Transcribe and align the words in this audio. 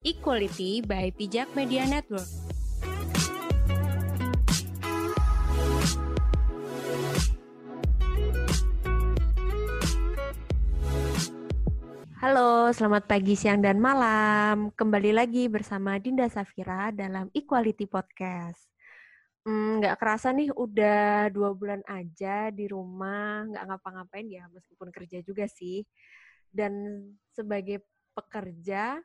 Equality 0.00 0.80
by 0.80 1.12
Pijak 1.12 1.52
Media 1.52 1.84
Network. 1.84 2.24
Halo, 12.16 12.72
selamat 12.72 13.04
pagi, 13.04 13.36
siang, 13.36 13.60
dan 13.60 13.76
malam. 13.76 14.72
Kembali 14.72 15.12
lagi 15.12 15.52
bersama 15.52 16.00
Dinda 16.00 16.32
Safira 16.32 16.88
dalam 16.96 17.28
Equality 17.36 17.84
Podcast. 17.84 18.72
Hmm, 19.44 19.84
nggak 19.84 20.00
kerasa 20.00 20.32
nih, 20.32 20.48
udah 20.48 21.28
dua 21.28 21.52
bulan 21.52 21.84
aja 21.84 22.48
di 22.48 22.64
rumah, 22.72 23.44
nggak 23.52 23.68
ngapa-ngapain 23.68 24.32
ya, 24.32 24.48
meskipun 24.48 24.88
kerja 24.96 25.20
juga 25.20 25.44
sih. 25.44 25.84
Dan 26.48 27.04
sebagai 27.36 27.84
pekerja, 28.16 28.96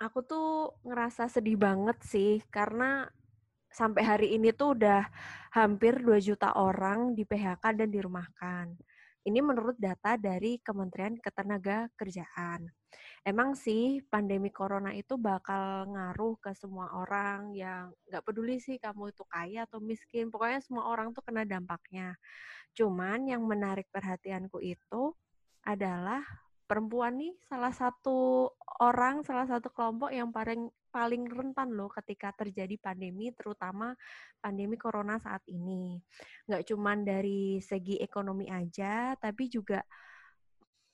aku 0.00 0.24
tuh 0.24 0.48
ngerasa 0.88 1.28
sedih 1.28 1.60
banget 1.60 2.00
sih 2.00 2.40
karena 2.48 3.04
sampai 3.68 4.02
hari 4.02 4.28
ini 4.34 4.50
tuh 4.50 4.74
udah 4.74 5.04
hampir 5.52 6.00
2 6.00 6.16
juta 6.24 6.56
orang 6.56 7.12
di 7.12 7.22
PHK 7.28 7.76
dan 7.76 7.88
dirumahkan. 7.92 8.66
Ini 9.20 9.44
menurut 9.44 9.76
data 9.76 10.16
dari 10.16 10.56
Kementerian 10.64 11.20
Ketenaga 11.20 11.92
Kerjaan. 11.92 12.64
Emang 13.20 13.52
sih 13.52 14.00
pandemi 14.08 14.48
corona 14.48 14.96
itu 14.96 15.20
bakal 15.20 15.92
ngaruh 15.92 16.40
ke 16.40 16.56
semua 16.56 16.96
orang 16.96 17.52
yang 17.52 17.92
nggak 18.08 18.24
peduli 18.24 18.56
sih 18.56 18.80
kamu 18.80 19.12
itu 19.12 19.22
kaya 19.28 19.68
atau 19.68 19.76
miskin. 19.84 20.32
Pokoknya 20.32 20.64
semua 20.64 20.88
orang 20.88 21.12
tuh 21.12 21.20
kena 21.20 21.44
dampaknya. 21.44 22.16
Cuman 22.72 23.28
yang 23.28 23.44
menarik 23.44 23.92
perhatianku 23.92 24.56
itu 24.64 25.12
adalah 25.68 26.24
perempuan 26.70 27.18
nih 27.18 27.34
salah 27.50 27.74
satu 27.74 28.46
orang, 28.78 29.26
salah 29.26 29.50
satu 29.50 29.74
kelompok 29.74 30.14
yang 30.14 30.30
paling 30.30 30.70
paling 30.94 31.26
rentan 31.26 31.74
loh 31.74 31.90
ketika 31.90 32.30
terjadi 32.30 32.78
pandemi, 32.78 33.34
terutama 33.34 33.90
pandemi 34.38 34.78
corona 34.78 35.18
saat 35.18 35.42
ini. 35.50 35.98
Nggak 36.46 36.62
cuma 36.70 36.94
dari 36.94 37.58
segi 37.58 37.98
ekonomi 37.98 38.46
aja, 38.46 39.18
tapi 39.18 39.50
juga 39.50 39.82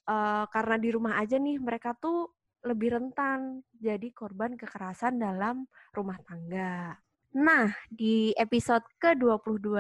uh, 0.09 0.49
karena 0.49 0.77
di 0.81 0.89
rumah 0.89 1.21
aja 1.21 1.37
nih 1.37 1.61
mereka 1.61 1.93
tuh 1.93 2.33
lebih 2.65 2.97
rentan 2.97 3.61
jadi 3.77 4.09
korban 4.17 4.57
kekerasan 4.57 5.21
dalam 5.21 5.69
rumah 5.93 6.17
tangga. 6.25 6.97
Nah, 7.37 7.69
di 7.93 8.33
episode 8.33 8.83
ke-22 8.97 9.77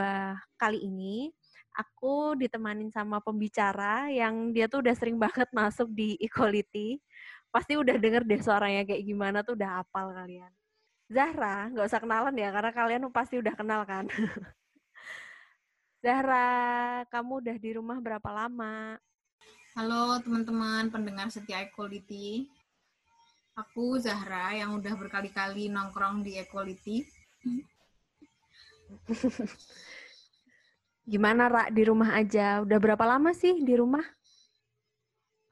kali 0.60 0.78
ini 0.84 1.32
aku 1.76 2.32
ditemanin 2.40 2.88
sama 2.88 3.20
pembicara 3.20 4.08
yang 4.08 4.50
dia 4.56 4.64
tuh 4.64 4.80
udah 4.80 4.96
sering 4.96 5.20
banget 5.20 5.46
masuk 5.52 5.92
di 5.92 6.16
Equality. 6.16 6.96
Pasti 7.52 7.76
udah 7.76 8.00
denger 8.00 8.24
deh 8.24 8.40
suaranya 8.40 8.88
kayak 8.88 9.04
gimana 9.04 9.44
tuh 9.44 9.54
udah 9.54 9.84
apal 9.84 10.10
kalian. 10.16 10.48
Zahra, 11.06 11.70
nggak 11.70 11.86
usah 11.86 12.02
kenalan 12.02 12.34
ya, 12.34 12.50
karena 12.50 12.72
kalian 12.74 13.02
pasti 13.14 13.38
udah 13.38 13.54
kenal 13.54 13.86
kan. 13.86 14.10
Zahra, 16.02 16.48
kamu 17.12 17.46
udah 17.46 17.56
di 17.60 17.70
rumah 17.78 18.02
berapa 18.02 18.26
lama? 18.32 18.98
Halo 19.76 20.18
teman-teman 20.24 20.88
pendengar 20.90 21.28
setia 21.30 21.62
Equality. 21.62 22.48
Aku 23.56 23.96
Zahra 24.00 24.52
yang 24.56 24.76
udah 24.76 24.92
berkali-kali 24.98 25.70
nongkrong 25.70 26.26
di 26.26 26.40
Equality. 26.40 27.06
Gimana, 31.06 31.46
Ra, 31.46 31.70
di 31.70 31.86
rumah 31.86 32.18
aja? 32.18 32.66
Udah 32.66 32.78
berapa 32.82 33.06
lama 33.06 33.30
sih 33.30 33.62
di 33.62 33.78
rumah? 33.78 34.02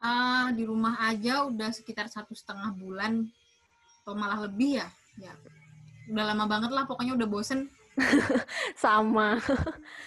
Uh, 0.02 0.50
di 0.50 0.66
rumah 0.66 0.98
aja 1.06 1.46
udah 1.46 1.70
sekitar 1.70 2.10
satu 2.10 2.34
setengah 2.34 2.74
bulan, 2.74 3.22
atau 4.02 4.18
malah 4.18 4.50
lebih 4.50 4.82
ya. 4.82 4.90
ya. 5.16 5.32
Udah 6.10 6.34
lama 6.34 6.50
banget 6.50 6.74
lah, 6.74 6.84
pokoknya 6.90 7.14
udah 7.14 7.28
bosen. 7.30 7.70
Sama. 8.82 9.38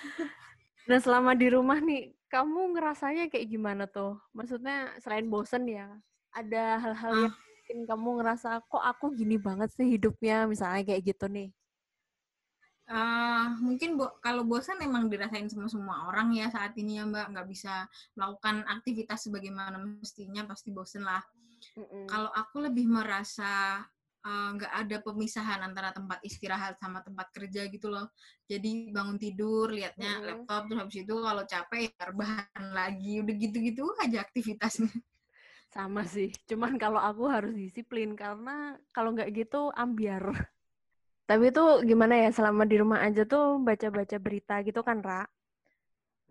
nah, 0.92 1.00
selama 1.00 1.32
di 1.32 1.48
rumah 1.48 1.80
nih, 1.80 2.12
kamu 2.28 2.76
ngerasanya 2.76 3.32
kayak 3.32 3.48
gimana 3.48 3.88
tuh? 3.88 4.20
Maksudnya 4.36 5.00
selain 5.00 5.32
bosen 5.32 5.64
ya, 5.64 5.88
ada 6.36 6.76
hal-hal 6.78 7.12
uh. 7.16 7.22
yang 7.24 7.36
bikin 7.64 7.80
kamu 7.88 8.20
ngerasa, 8.20 8.62
kok 8.68 8.84
aku 8.84 9.16
gini 9.16 9.40
banget 9.40 9.72
sih 9.72 9.88
hidupnya, 9.96 10.44
misalnya 10.44 10.84
kayak 10.84 11.08
gitu 11.08 11.32
nih? 11.32 11.56
Uh, 12.88 13.52
mungkin 13.60 14.00
bo 14.00 14.16
kalau 14.24 14.48
bosan 14.48 14.80
emang 14.80 15.12
dirasain 15.12 15.52
sama 15.52 15.68
semua 15.68 16.08
orang 16.08 16.32
ya 16.32 16.48
saat 16.48 16.72
ini 16.80 16.96
ya 16.96 17.04
mbak 17.04 17.36
nggak 17.36 17.48
bisa 17.52 17.84
melakukan 18.16 18.64
aktivitas 18.64 19.28
sebagaimana 19.28 19.76
mestinya 19.76 20.48
pasti 20.48 20.72
bosan 20.72 21.04
lah. 21.04 21.20
Mm 21.76 21.84
-hmm. 21.84 22.04
Kalau 22.08 22.32
aku 22.32 22.64
lebih 22.64 22.88
merasa 22.88 23.84
nggak 24.28 24.72
uh, 24.72 24.80
ada 24.84 24.98
pemisahan 25.04 25.64
antara 25.64 25.96
tempat 25.96 26.20
istirahat 26.24 26.76
sama 26.80 27.04
tempat 27.04 27.28
kerja 27.36 27.68
gitu 27.68 27.92
loh. 27.92 28.08
Jadi 28.48 28.92
bangun 28.96 29.20
tidur 29.20 29.68
liatnya 29.68 30.08
mm 30.08 30.20
-hmm. 30.20 30.28
laptop 30.32 30.62
terus 30.72 30.80
habis 30.80 30.98
itu 31.04 31.16
kalau 31.16 31.44
capek 31.44 31.80
ya 31.92 32.04
rebahan 32.08 32.66
lagi 32.80 33.14
udah 33.20 33.36
gitu-gitu 33.36 33.84
aja 34.00 34.24
aktivitasnya. 34.24 34.92
Sama 35.68 36.08
sih, 36.08 36.32
cuman 36.48 36.80
kalau 36.80 37.04
aku 37.04 37.28
harus 37.28 37.52
disiplin 37.52 38.16
karena 38.16 38.80
kalau 38.96 39.12
nggak 39.12 39.36
gitu 39.36 39.76
ambiar. 39.76 40.56
Tapi 41.28 41.52
itu 41.52 41.64
gimana 41.84 42.16
ya 42.24 42.30
selama 42.32 42.64
di 42.64 42.80
rumah 42.80 43.04
aja 43.04 43.28
tuh 43.28 43.60
baca-baca 43.60 44.16
berita 44.16 44.64
gitu 44.64 44.80
kan, 44.80 45.04
Ra? 45.04 45.28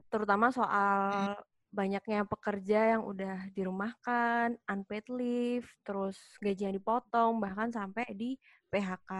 Terutama 0.08 0.48
soal 0.48 1.36
banyaknya 1.68 2.24
pekerja 2.24 2.96
yang 2.96 3.02
udah 3.04 3.52
dirumahkan, 3.52 4.56
unpaid 4.64 5.04
leave, 5.12 5.68
terus 5.84 6.16
gajinya 6.40 6.72
dipotong, 6.72 7.36
bahkan 7.36 7.68
sampai 7.68 8.08
di 8.16 8.40
PHK. 8.72 9.12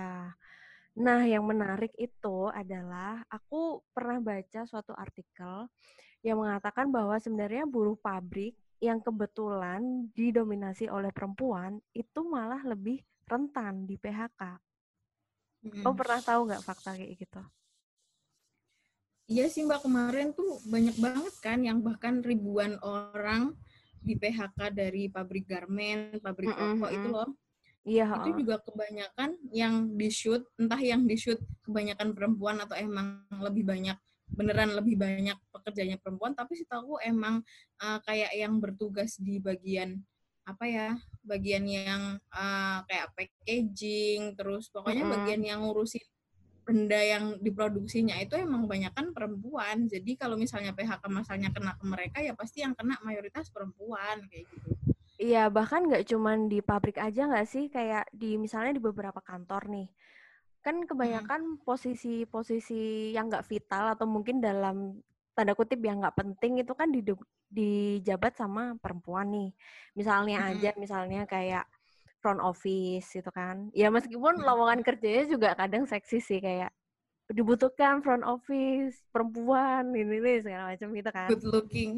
Nah, 0.97 1.21
yang 1.29 1.45
menarik 1.45 1.93
itu 2.01 2.49
adalah 2.49 3.21
aku 3.29 3.85
pernah 3.93 4.17
baca 4.17 4.65
suatu 4.65 4.97
artikel 4.97 5.69
yang 6.25 6.41
mengatakan 6.41 6.89
bahwa 6.89 7.21
sebenarnya 7.21 7.69
buruh 7.69 8.01
pabrik 8.01 8.57
yang 8.81 9.05
kebetulan 9.05 10.09
didominasi 10.17 10.89
oleh 10.89 11.13
perempuan 11.13 11.77
itu 11.93 12.25
malah 12.25 12.65
lebih 12.65 13.05
rentan 13.29 13.85
di 13.85 14.01
PHK 14.01 14.66
Hmm. 15.73 15.85
Oh 15.87 15.95
pernah 15.95 16.21
tahu 16.23 16.41
nggak 16.47 16.63
fakta 16.63 16.95
kayak 16.95 17.19
gitu? 17.19 17.43
Iya 19.27 19.51
sih 19.51 19.67
Mbak 19.67 19.83
kemarin 19.83 20.31
tuh 20.31 20.63
banyak 20.71 20.97
banget 21.03 21.35
kan 21.43 21.59
yang 21.59 21.83
bahkan 21.83 22.23
ribuan 22.23 22.79
orang 22.79 23.59
di 23.99 24.15
PHK 24.15 24.71
dari 24.71 25.11
pabrik 25.11 25.51
garment, 25.51 26.23
pabrik 26.23 26.55
mm 26.55 26.79
-hmm. 26.79 26.95
itu 26.95 27.09
loh. 27.11 27.31
Iya. 27.87 28.07
Itu 28.23 28.43
juga 28.43 28.63
kebanyakan 28.63 29.31
yang 29.51 29.95
di 29.95 30.11
shoot, 30.11 30.47
entah 30.59 30.79
yang 30.79 31.07
di 31.07 31.19
shoot 31.19 31.39
kebanyakan 31.67 32.15
perempuan 32.15 32.63
atau 32.63 32.75
emang 32.79 33.27
lebih 33.31 33.67
banyak 33.67 33.99
beneran 34.27 34.75
lebih 34.75 34.99
banyak 34.99 35.39
pekerjanya 35.55 36.03
perempuan, 36.03 36.35
tapi 36.35 36.59
sih 36.59 36.67
tahu 36.67 36.99
emang 36.99 37.47
uh, 37.79 37.99
kayak 38.03 38.35
yang 38.35 38.59
bertugas 38.59 39.15
di 39.23 39.39
bagian 39.39 40.03
apa 40.47 40.65
ya 40.65 40.95
bagian 41.27 41.67
yang 41.67 42.03
uh, 42.31 42.79
kayak 42.87 43.11
packaging 43.19 44.39
terus 44.39 44.71
pokoknya 44.71 45.03
mm 45.03 45.11
-hmm. 45.11 45.15
bagian 45.19 45.43
yang 45.43 45.61
ngurusin 45.67 46.07
benda 46.67 46.99
yang 46.99 47.39
diproduksinya 47.39 48.19
itu 48.19 48.35
emang 48.35 48.67
kebanyakan 48.67 49.15
perempuan. 49.15 49.87
Jadi 49.87 50.19
kalau 50.19 50.35
misalnya 50.35 50.75
PHK 50.75 51.07
masalahnya 51.07 51.55
kena 51.55 51.79
ke 51.79 51.85
mereka 51.87 52.19
ya 52.19 52.35
pasti 52.35 52.67
yang 52.67 52.75
kena 52.75 52.99
mayoritas 53.07 53.55
perempuan 53.55 54.27
kayak 54.27 54.51
gitu. 54.51 54.75
Iya 55.23 55.47
bahkan 55.47 55.87
nggak 55.87 56.11
cuman 56.11 56.51
di 56.51 56.59
pabrik 56.59 56.99
aja 56.99 57.31
nggak 57.31 57.47
sih? 57.47 57.71
Kayak 57.71 58.11
di 58.11 58.35
misalnya 58.35 58.75
di 58.75 58.83
beberapa 58.83 59.23
kantor 59.23 59.71
nih 59.71 59.89
kan 60.67 60.83
kebanyakan 60.83 61.63
posisi-posisi 61.63 63.15
yang 63.15 63.31
nggak 63.31 63.47
vital 63.47 63.95
atau 63.95 64.03
mungkin 64.11 64.43
dalam 64.43 64.99
tanda 65.37 65.53
kutip 65.53 65.77
yang 65.85 66.01
nggak 66.01 66.17
penting 66.17 66.65
itu 66.65 66.73
kan 66.73 66.89
di 66.89 67.05
dijabat 67.53 68.33
sama 68.41 68.73
perempuan 68.81 69.29
nih. 69.29 69.51
Misalnya 69.93 70.41
hmm. 70.41 70.49
aja 70.57 70.71
misalnya 70.81 71.23
kayak 71.29 71.69
front 72.25 72.41
office 72.41 73.13
itu 73.13 73.31
kan. 73.31 73.69
Ya 73.77 73.93
meskipun 73.93 74.41
lowongan 74.41 74.81
kerjanya 74.81 75.29
juga 75.29 75.53
kadang 75.53 75.85
seksi 75.85 76.19
sih 76.25 76.41
kayak 76.41 76.73
dibutuhkan 77.29 78.01
front 78.01 78.25
office 78.25 79.03
perempuan 79.13 79.93
ini 79.93 80.25
nih 80.25 80.41
segala 80.41 80.73
macam 80.73 80.89
gitu 80.97 81.11
kan. 81.13 81.29
Good 81.29 81.45
looking. 81.45 81.93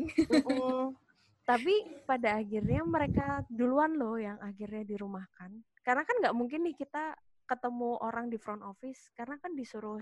Tapi 1.49 2.05
pada 2.05 2.43
akhirnya 2.43 2.85
mereka 2.85 3.47
duluan 3.49 3.97
loh 3.97 4.19
yang 4.19 4.37
akhirnya 4.43 4.85
dirumahkan. 4.85 5.55
Karena 5.81 6.03
kan 6.05 6.17
nggak 6.21 6.37
mungkin 6.37 6.67
nih 6.67 6.77
kita 6.77 7.17
ketemu 7.49 7.97
orang 8.05 8.29
di 8.29 8.37
front 8.37 8.61
office 8.61 9.09
karena 9.17 9.41
kan 9.41 9.57
disuruh 9.57 9.97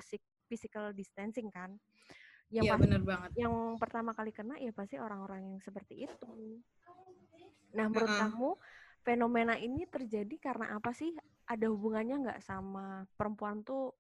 physical 0.51 0.91
distancing 0.91 1.47
kan 1.55 1.79
yang 2.55 2.65
ya, 2.65 2.75
bener 2.79 3.03
banget. 3.03 3.31
Yang 3.35 3.55
pertama 3.83 4.15
kali 4.15 4.31
kena 4.31 4.55
ya 4.63 4.71
pasti 4.71 4.97
orang-orang 5.03 5.43
yang 5.43 5.59
seperti 5.63 6.07
itu. 6.07 6.31
Nah, 7.75 7.91
menurut 7.91 8.07
uh 8.07 8.15
-uh. 8.15 8.23
kamu 8.31 8.51
fenomena 9.03 9.55
ini 9.59 9.83
terjadi 9.91 10.37
karena 10.39 10.79
apa 10.79 10.95
sih? 10.95 11.11
Ada 11.47 11.67
hubungannya 11.71 12.27
nggak 12.27 12.41
sama 12.43 13.07
perempuan 13.19 13.63
tuh 13.67 13.95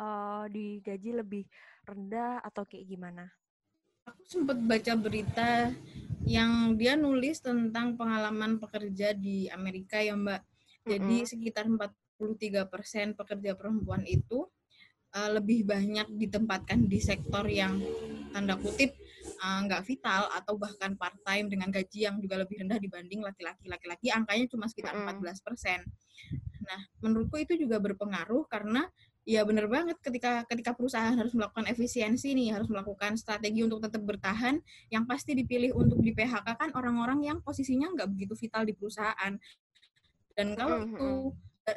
uh, 0.00 0.44
digaji 0.48 1.16
lebih 1.16 1.44
rendah 1.84 2.40
atau 2.40 2.64
kayak 2.64 2.88
gimana? 2.88 3.24
Aku 4.04 4.20
sempat 4.28 4.60
baca 4.60 4.92
berita 5.00 5.72
yang 6.28 6.76
dia 6.76 6.96
nulis 6.96 7.40
tentang 7.40 7.96
pengalaman 7.96 8.60
pekerja 8.60 9.16
di 9.16 9.48
Amerika 9.48 10.00
ya 10.00 10.16
Mbak. 10.16 10.42
Jadi 10.84 11.16
mm 11.20 11.24
-hmm. 11.24 11.30
sekitar 11.32 11.64
43% 11.68 13.16
pekerja 13.16 13.56
perempuan 13.56 14.04
itu 14.04 14.44
uh, 15.14 15.30
lebih 15.38 15.64
banyak 15.64 16.10
ditempatkan 16.10 16.84
di 16.90 16.98
sektor 16.98 17.46
yang 17.46 17.78
tanda 18.34 18.58
kutip 18.58 18.98
uh, 19.40 19.60
nggak 19.64 19.86
vital 19.86 20.26
atau 20.34 20.58
bahkan 20.58 20.98
part 20.98 21.14
time 21.22 21.46
dengan 21.46 21.70
gaji 21.70 22.10
yang 22.10 22.18
juga 22.18 22.42
lebih 22.42 22.66
rendah 22.66 22.82
dibanding 22.82 23.22
laki-laki. 23.22 23.70
Laki-laki 23.70 24.10
angkanya 24.10 24.46
cuma 24.50 24.66
sekitar 24.66 24.94
mm. 24.98 25.22
14 25.22 25.46
persen. 25.46 25.80
Nah, 26.64 26.80
menurutku 27.04 27.38
itu 27.38 27.54
juga 27.54 27.78
berpengaruh 27.78 28.48
karena 28.50 28.88
ya 29.24 29.40
benar 29.40 29.64
banget 29.72 29.96
ketika 30.04 30.44
ketika 30.44 30.76
perusahaan 30.76 31.16
harus 31.16 31.32
melakukan 31.32 31.64
efisiensi 31.68 32.36
nih, 32.36 32.52
harus 32.52 32.68
melakukan 32.68 33.16
strategi 33.16 33.64
untuk 33.64 33.80
tetap 33.80 34.04
bertahan, 34.04 34.60
yang 34.92 35.08
pasti 35.08 35.32
dipilih 35.32 35.72
untuk 35.76 36.00
di 36.04 36.12
PHK 36.12 36.48
kan 36.56 36.70
orang-orang 36.76 37.24
yang 37.24 37.38
posisinya 37.40 37.92
nggak 37.92 38.08
begitu 38.12 38.34
vital 38.36 38.68
di 38.68 38.72
perusahaan. 38.76 39.32
Dan 40.34 40.58
kalau 40.58 40.82
itu 40.82 41.10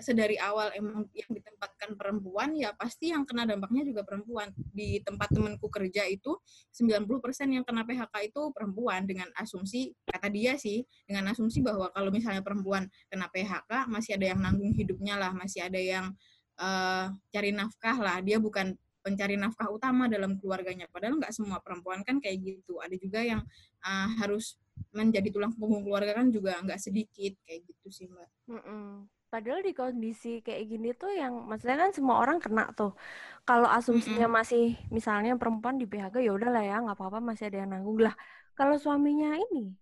sedari 0.04 0.36
awal 0.36 0.68
emang 0.76 1.08
yang 1.16 1.32
ditempatkan 1.32 1.96
perempuan 1.96 2.52
ya 2.60 2.76
pasti 2.76 3.16
yang 3.16 3.24
kena 3.24 3.48
dampaknya 3.48 3.88
juga 3.88 4.04
perempuan 4.04 4.52
di 4.76 5.00
tempat 5.00 5.32
temanku 5.32 5.72
kerja 5.72 6.04
itu 6.12 6.36
90% 6.76 7.08
yang 7.56 7.64
kena 7.64 7.88
PHK 7.88 8.16
itu 8.28 8.42
perempuan 8.52 9.08
dengan 9.08 9.32
asumsi 9.40 9.96
kata 10.04 10.28
dia 10.28 10.60
sih 10.60 10.84
dengan 11.08 11.32
asumsi 11.32 11.64
bahwa 11.64 11.88
kalau 11.96 12.12
misalnya 12.12 12.44
perempuan 12.44 12.92
kena 13.08 13.32
PHK 13.32 13.88
masih 13.88 14.20
ada 14.20 14.26
yang 14.36 14.40
nanggung 14.44 14.76
hidupnya 14.76 15.16
lah 15.16 15.32
masih 15.32 15.64
ada 15.64 15.80
yang 15.80 16.12
uh, 16.60 17.08
cari 17.32 17.56
nafkah 17.56 17.96
lah 17.96 18.20
dia 18.20 18.44
bukan 18.44 18.76
pencari 19.00 19.40
nafkah 19.40 19.72
utama 19.72 20.12
dalam 20.12 20.36
keluarganya 20.36 20.92
padahal 20.92 21.16
nggak 21.16 21.32
semua 21.32 21.64
perempuan 21.64 22.04
kan 22.04 22.20
kayak 22.20 22.44
gitu 22.44 22.84
ada 22.84 22.92
juga 23.00 23.24
yang 23.24 23.40
uh, 23.88 24.08
harus 24.20 24.60
menjadi 24.92 25.32
tulang 25.32 25.56
punggung 25.56 25.88
keluarga 25.88 26.20
kan 26.20 26.28
juga 26.28 26.60
nggak 26.60 26.76
sedikit 26.76 27.34
kayak 27.48 27.66
gitu 27.66 27.88
sih 27.88 28.06
mbak. 28.12 28.30
Mm 28.52 28.62
-mm. 28.62 29.17
Padahal 29.28 29.60
di 29.60 29.76
kondisi 29.76 30.40
kayak 30.40 30.64
gini 30.72 30.96
tuh 30.96 31.12
yang 31.12 31.44
maksudnya 31.52 31.76
kan 31.76 31.92
semua 31.92 32.24
orang 32.24 32.40
kena 32.40 32.72
tuh. 32.72 32.96
Kalau 33.44 33.68
asumsinya 33.68 34.28
mm 34.28 34.32
-mm. 34.32 34.40
masih 34.40 34.66
misalnya 34.88 35.36
perempuan 35.36 35.76
di 35.76 35.84
PHK 35.84 36.24
ya 36.24 36.32
udahlah 36.32 36.64
ya 36.64 36.80
nggak 36.80 36.96
apa-apa 36.96 37.20
masih 37.20 37.52
ada 37.52 37.68
yang 37.68 37.76
nanggung 37.76 38.00
lah. 38.00 38.16
Kalau 38.56 38.80
suaminya 38.80 39.36
ini 39.36 39.76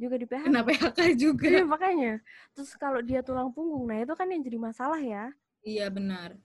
juga 0.00 0.16
di 0.16 0.24
PHK. 0.24 0.48
Kena 0.48 0.64
PHK 0.64 0.98
juga. 1.20 1.46
Iya 1.52 1.64
makanya. 1.68 2.12
Terus 2.56 2.70
kalau 2.80 3.04
dia 3.04 3.20
tulang 3.20 3.52
punggung, 3.52 3.84
nah 3.84 4.00
itu 4.00 4.14
kan 4.16 4.24
yang 4.32 4.40
jadi 4.40 4.56
masalah 4.56 5.00
ya. 5.04 5.28
Iya 5.60 5.92
benar. 5.92 6.40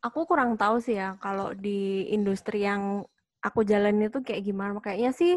Aku 0.00 0.24
kurang 0.24 0.56
tahu 0.56 0.80
sih 0.80 0.96
ya 0.96 1.20
kalau 1.20 1.52
di 1.52 2.08
industri 2.08 2.64
yang 2.64 3.04
aku 3.44 3.68
jalan 3.68 4.00
itu 4.00 4.24
kayak 4.24 4.48
gimana. 4.48 4.80
Kayaknya 4.80 5.12
sih 5.12 5.32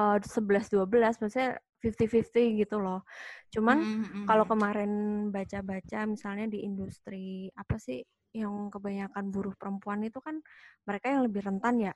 uh, 0.00 0.16
11-12, 0.16 0.88
maksudnya 1.20 1.60
50-50 1.82 2.62
gitu 2.62 2.78
loh. 2.78 3.02
Cuman 3.50 3.78
mm 3.82 4.02
-hmm. 4.06 4.24
kalau 4.30 4.44
kemarin 4.46 4.92
baca-baca 5.34 6.06
misalnya 6.06 6.46
di 6.46 6.62
industri 6.62 7.50
apa 7.58 7.76
sih 7.76 8.00
yang 8.32 8.72
kebanyakan 8.72 9.28
buruh 9.28 9.52
perempuan 9.58 10.00
itu 10.06 10.22
kan 10.22 10.40
mereka 10.88 11.12
yang 11.12 11.26
lebih 11.26 11.42
rentan 11.44 11.76
ya. 11.82 11.92
Iya. 11.92 11.94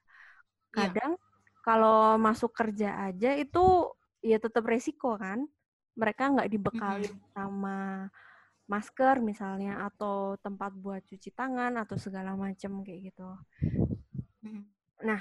Kadang 0.75 1.13
yeah. 1.17 1.63
kalau 1.65 2.19
masuk 2.19 2.53
kerja 2.53 3.09
aja 3.09 3.33
itu 3.39 3.95
ya 4.21 4.43
tetap 4.43 4.67
resiko 4.67 5.15
kan. 5.17 5.47
Mereka 5.97 6.35
nggak 6.37 6.51
dibekali 6.53 7.09
mm 7.09 7.17
-hmm. 7.17 7.31
sama 7.33 7.79
masker 8.67 9.23
misalnya 9.23 9.87
atau 9.87 10.35
tempat 10.43 10.75
buat 10.75 11.01
cuci 11.07 11.31
tangan 11.31 11.79
atau 11.79 11.95
segala 11.95 12.35
macam 12.35 12.83
kayak 12.83 13.15
gitu. 13.15 13.31
Nah, 15.07 15.21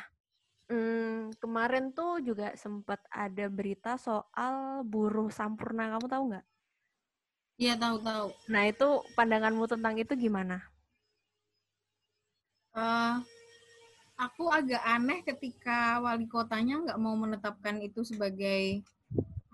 Hmm, 0.66 1.30
kemarin 1.38 1.94
tuh 1.94 2.26
juga 2.26 2.58
sempat 2.58 2.98
ada 3.14 3.46
berita 3.50 4.02
soal 4.02 4.82
buruh 4.82 5.30
sampurna. 5.30 5.94
Kamu 5.94 6.08
tahu 6.10 6.24
nggak? 6.34 6.46
Iya 7.56 7.74
tahu 7.78 8.02
tahu. 8.02 8.28
Nah 8.50 8.64
itu 8.68 8.88
pandanganmu 9.14 9.66
tentang 9.70 9.96
itu 9.96 10.14
gimana? 10.18 10.60
Uh, 12.76 13.24
aku 14.20 14.52
agak 14.52 14.84
aneh 14.84 15.24
ketika 15.24 16.04
wali 16.04 16.28
kotanya 16.28 16.82
nggak 16.82 17.00
mau 17.00 17.16
menetapkan 17.16 17.80
itu 17.80 18.04
sebagai 18.04 18.84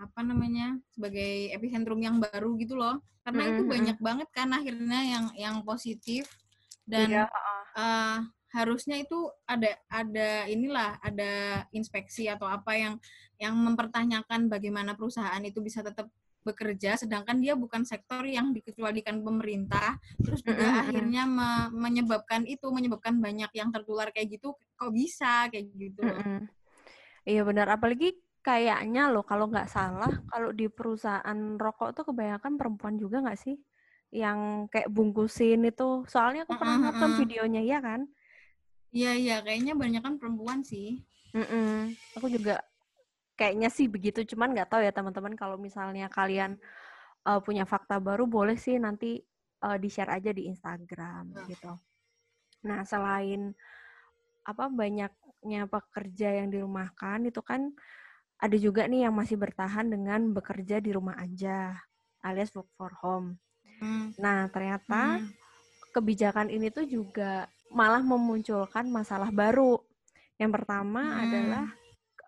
apa 0.02 0.26
namanya 0.26 0.82
sebagai 0.90 1.54
epicentrum 1.54 2.02
yang 2.02 2.18
baru 2.18 2.58
gitu 2.58 2.74
loh 2.74 2.98
karena 3.22 3.46
mm 3.46 3.46
-hmm. 3.46 3.54
itu 3.54 3.64
banyak 3.70 3.98
banget 4.02 4.30
kan 4.34 4.50
akhirnya 4.50 5.00
yang 5.06 5.26
yang 5.38 5.56
positif 5.62 6.26
dan 6.90 7.06
iya, 7.06 7.24
uh, 7.78 8.26
harusnya 8.52 9.00
itu 9.00 9.32
ada 9.48 9.80
ada 9.88 10.46
inilah 10.52 11.00
ada 11.00 11.64
inspeksi 11.72 12.28
atau 12.28 12.48
apa 12.48 12.76
yang 12.76 12.94
yang 13.40 13.56
mempertanyakan 13.56 14.52
bagaimana 14.52 14.94
perusahaan 14.94 15.42
itu 15.42 15.64
bisa 15.64 15.80
tetap 15.80 16.12
bekerja 16.42 16.98
sedangkan 16.98 17.38
dia 17.38 17.54
bukan 17.54 17.86
sektor 17.86 18.26
yang 18.26 18.50
dikecualikan 18.50 19.22
pemerintah 19.22 20.02
terus 20.20 20.42
juga 20.42 20.84
akhirnya 20.84 21.30
me 21.30 21.70
menyebabkan 21.70 22.50
itu 22.50 22.66
menyebabkan 22.74 23.22
banyak 23.22 23.50
yang 23.54 23.70
tertular 23.70 24.10
kayak 24.10 24.42
gitu 24.42 24.58
kok 24.76 24.92
bisa 24.92 25.48
kayak 25.54 25.70
gitu? 25.78 26.02
Iya 27.22 27.46
benar. 27.46 27.70
Apalagi 27.70 28.18
kayaknya 28.42 29.14
loh 29.14 29.22
kalau 29.22 29.46
nggak 29.46 29.70
salah 29.70 30.10
kalau 30.34 30.50
di 30.50 30.66
perusahaan 30.66 31.38
rokok 31.62 31.94
tuh 31.94 32.04
kebanyakan 32.10 32.58
perempuan 32.58 32.98
juga 32.98 33.22
nggak 33.22 33.38
sih? 33.38 33.62
Yang 34.10 34.68
kayak 34.74 34.90
bungkusin 34.90 35.62
itu. 35.70 36.02
Soalnya 36.10 36.50
aku 36.50 36.58
pernah 36.58 36.90
nonton 36.90 37.22
videonya 37.22 37.62
ya 37.62 37.80
kan 37.80 38.10
Iya 38.92 39.12
iya, 39.16 39.36
kayaknya 39.40 39.74
banyak 39.74 40.04
kan 40.04 40.16
perempuan 40.20 40.62
sih. 40.68 41.00
Mm-mm. 41.32 41.96
Aku 42.20 42.28
juga 42.28 42.60
kayaknya 43.40 43.72
sih 43.72 43.88
begitu, 43.88 44.28
cuman 44.36 44.52
nggak 44.52 44.70
tahu 44.70 44.84
ya 44.84 44.92
teman-teman 44.92 45.34
kalau 45.40 45.56
misalnya 45.56 46.12
kalian 46.12 46.60
uh, 47.24 47.40
punya 47.40 47.64
fakta 47.64 48.04
baru 48.04 48.28
boleh 48.28 48.60
sih 48.60 48.76
nanti 48.78 49.24
uh, 49.64 49.78
di-share 49.80 50.12
aja 50.12 50.36
di 50.36 50.52
Instagram 50.52 51.32
nah. 51.32 51.48
gitu. 51.48 51.72
Nah, 52.68 52.84
selain 52.86 53.56
apa 54.44 54.68
banyaknya 54.68 55.70
pekerja 55.70 56.44
yang 56.44 56.52
dirumahkan 56.52 57.30
itu 57.30 57.42
kan 57.46 57.72
ada 58.42 58.58
juga 58.58 58.90
nih 58.90 59.06
yang 59.06 59.14
masih 59.14 59.38
bertahan 59.38 59.86
dengan 59.88 60.34
bekerja 60.34 60.82
di 60.82 60.90
rumah 60.92 61.14
aja 61.22 61.78
alias 62.26 62.54
work 62.58 62.70
for 62.74 62.94
home. 63.02 63.38
Hmm. 63.82 64.14
Nah, 64.18 64.50
ternyata 64.50 65.22
hmm. 65.22 65.30
kebijakan 65.94 66.50
ini 66.50 66.74
tuh 66.74 66.86
juga 66.86 67.46
malah 67.72 68.04
memunculkan 68.04 68.92
masalah 68.92 69.32
baru. 69.32 69.80
Yang 70.36 70.52
pertama 70.62 71.02
hmm. 71.02 71.22
adalah 71.24 71.66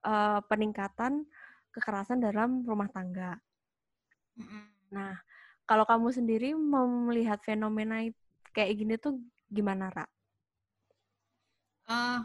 uh, 0.03 0.39
peningkatan 0.47 1.27
kekerasan 1.75 2.23
dalam 2.23 2.63
rumah 2.63 2.87
tangga. 2.89 3.37
Hmm. 4.39 4.71
Nah, 4.93 5.13
kalau 5.65 5.83
kamu 5.83 6.13
sendiri 6.13 6.53
melihat 6.55 7.41
fenomena 7.43 8.05
kayak 8.53 8.73
gini 8.77 8.95
tuh 8.95 9.19
gimana, 9.50 9.89
Ra? 9.89 10.05
Uh, 11.83 12.21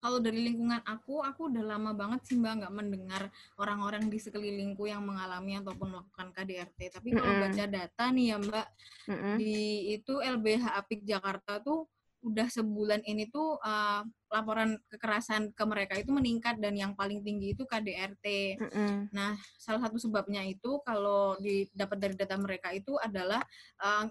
kalau 0.00 0.16
dari 0.16 0.40
lingkungan 0.40 0.80
aku, 0.84 1.20
aku 1.20 1.52
udah 1.52 1.76
lama 1.76 1.92
banget 1.92 2.24
sih 2.24 2.36
mbak 2.40 2.64
nggak 2.64 2.72
mendengar 2.72 3.22
orang-orang 3.60 4.08
di 4.08 4.16
sekelilingku 4.16 4.88
yang 4.88 5.04
mengalami 5.04 5.60
ataupun 5.60 5.92
melakukan 5.92 6.32
KDRT. 6.32 6.78
Tapi 6.88 7.08
kalau 7.12 7.28
mm 7.28 7.36
-hmm. 7.36 7.44
baca 7.52 7.64
data 7.68 8.04
nih 8.08 8.26
ya 8.32 8.36
mbak, 8.40 8.66
mm 9.06 9.16
-hmm. 9.16 9.34
di 9.36 9.56
itu 9.92 10.14
LBH 10.24 10.64
Apik 10.72 11.04
Jakarta 11.04 11.60
tuh 11.60 11.84
udah 12.20 12.52
sebulan 12.52 13.00
ini 13.08 13.32
tuh 13.32 13.56
uh, 13.64 14.04
laporan 14.28 14.76
kekerasan 14.92 15.56
ke 15.56 15.64
mereka 15.64 15.96
itu 15.96 16.12
meningkat 16.12 16.60
dan 16.60 16.76
yang 16.76 16.92
paling 16.92 17.24
tinggi 17.24 17.56
itu 17.56 17.64
KDRT. 17.64 18.26
Mm 18.60 18.68
-hmm. 18.68 18.96
Nah, 19.16 19.40
salah 19.56 19.88
satu 19.88 19.96
sebabnya 19.96 20.44
itu 20.44 20.84
kalau 20.84 21.40
didapat 21.40 21.96
dari 21.96 22.14
data 22.14 22.36
mereka 22.36 22.76
itu 22.76 22.94
adalah 23.00 23.40
uh, 23.80 24.04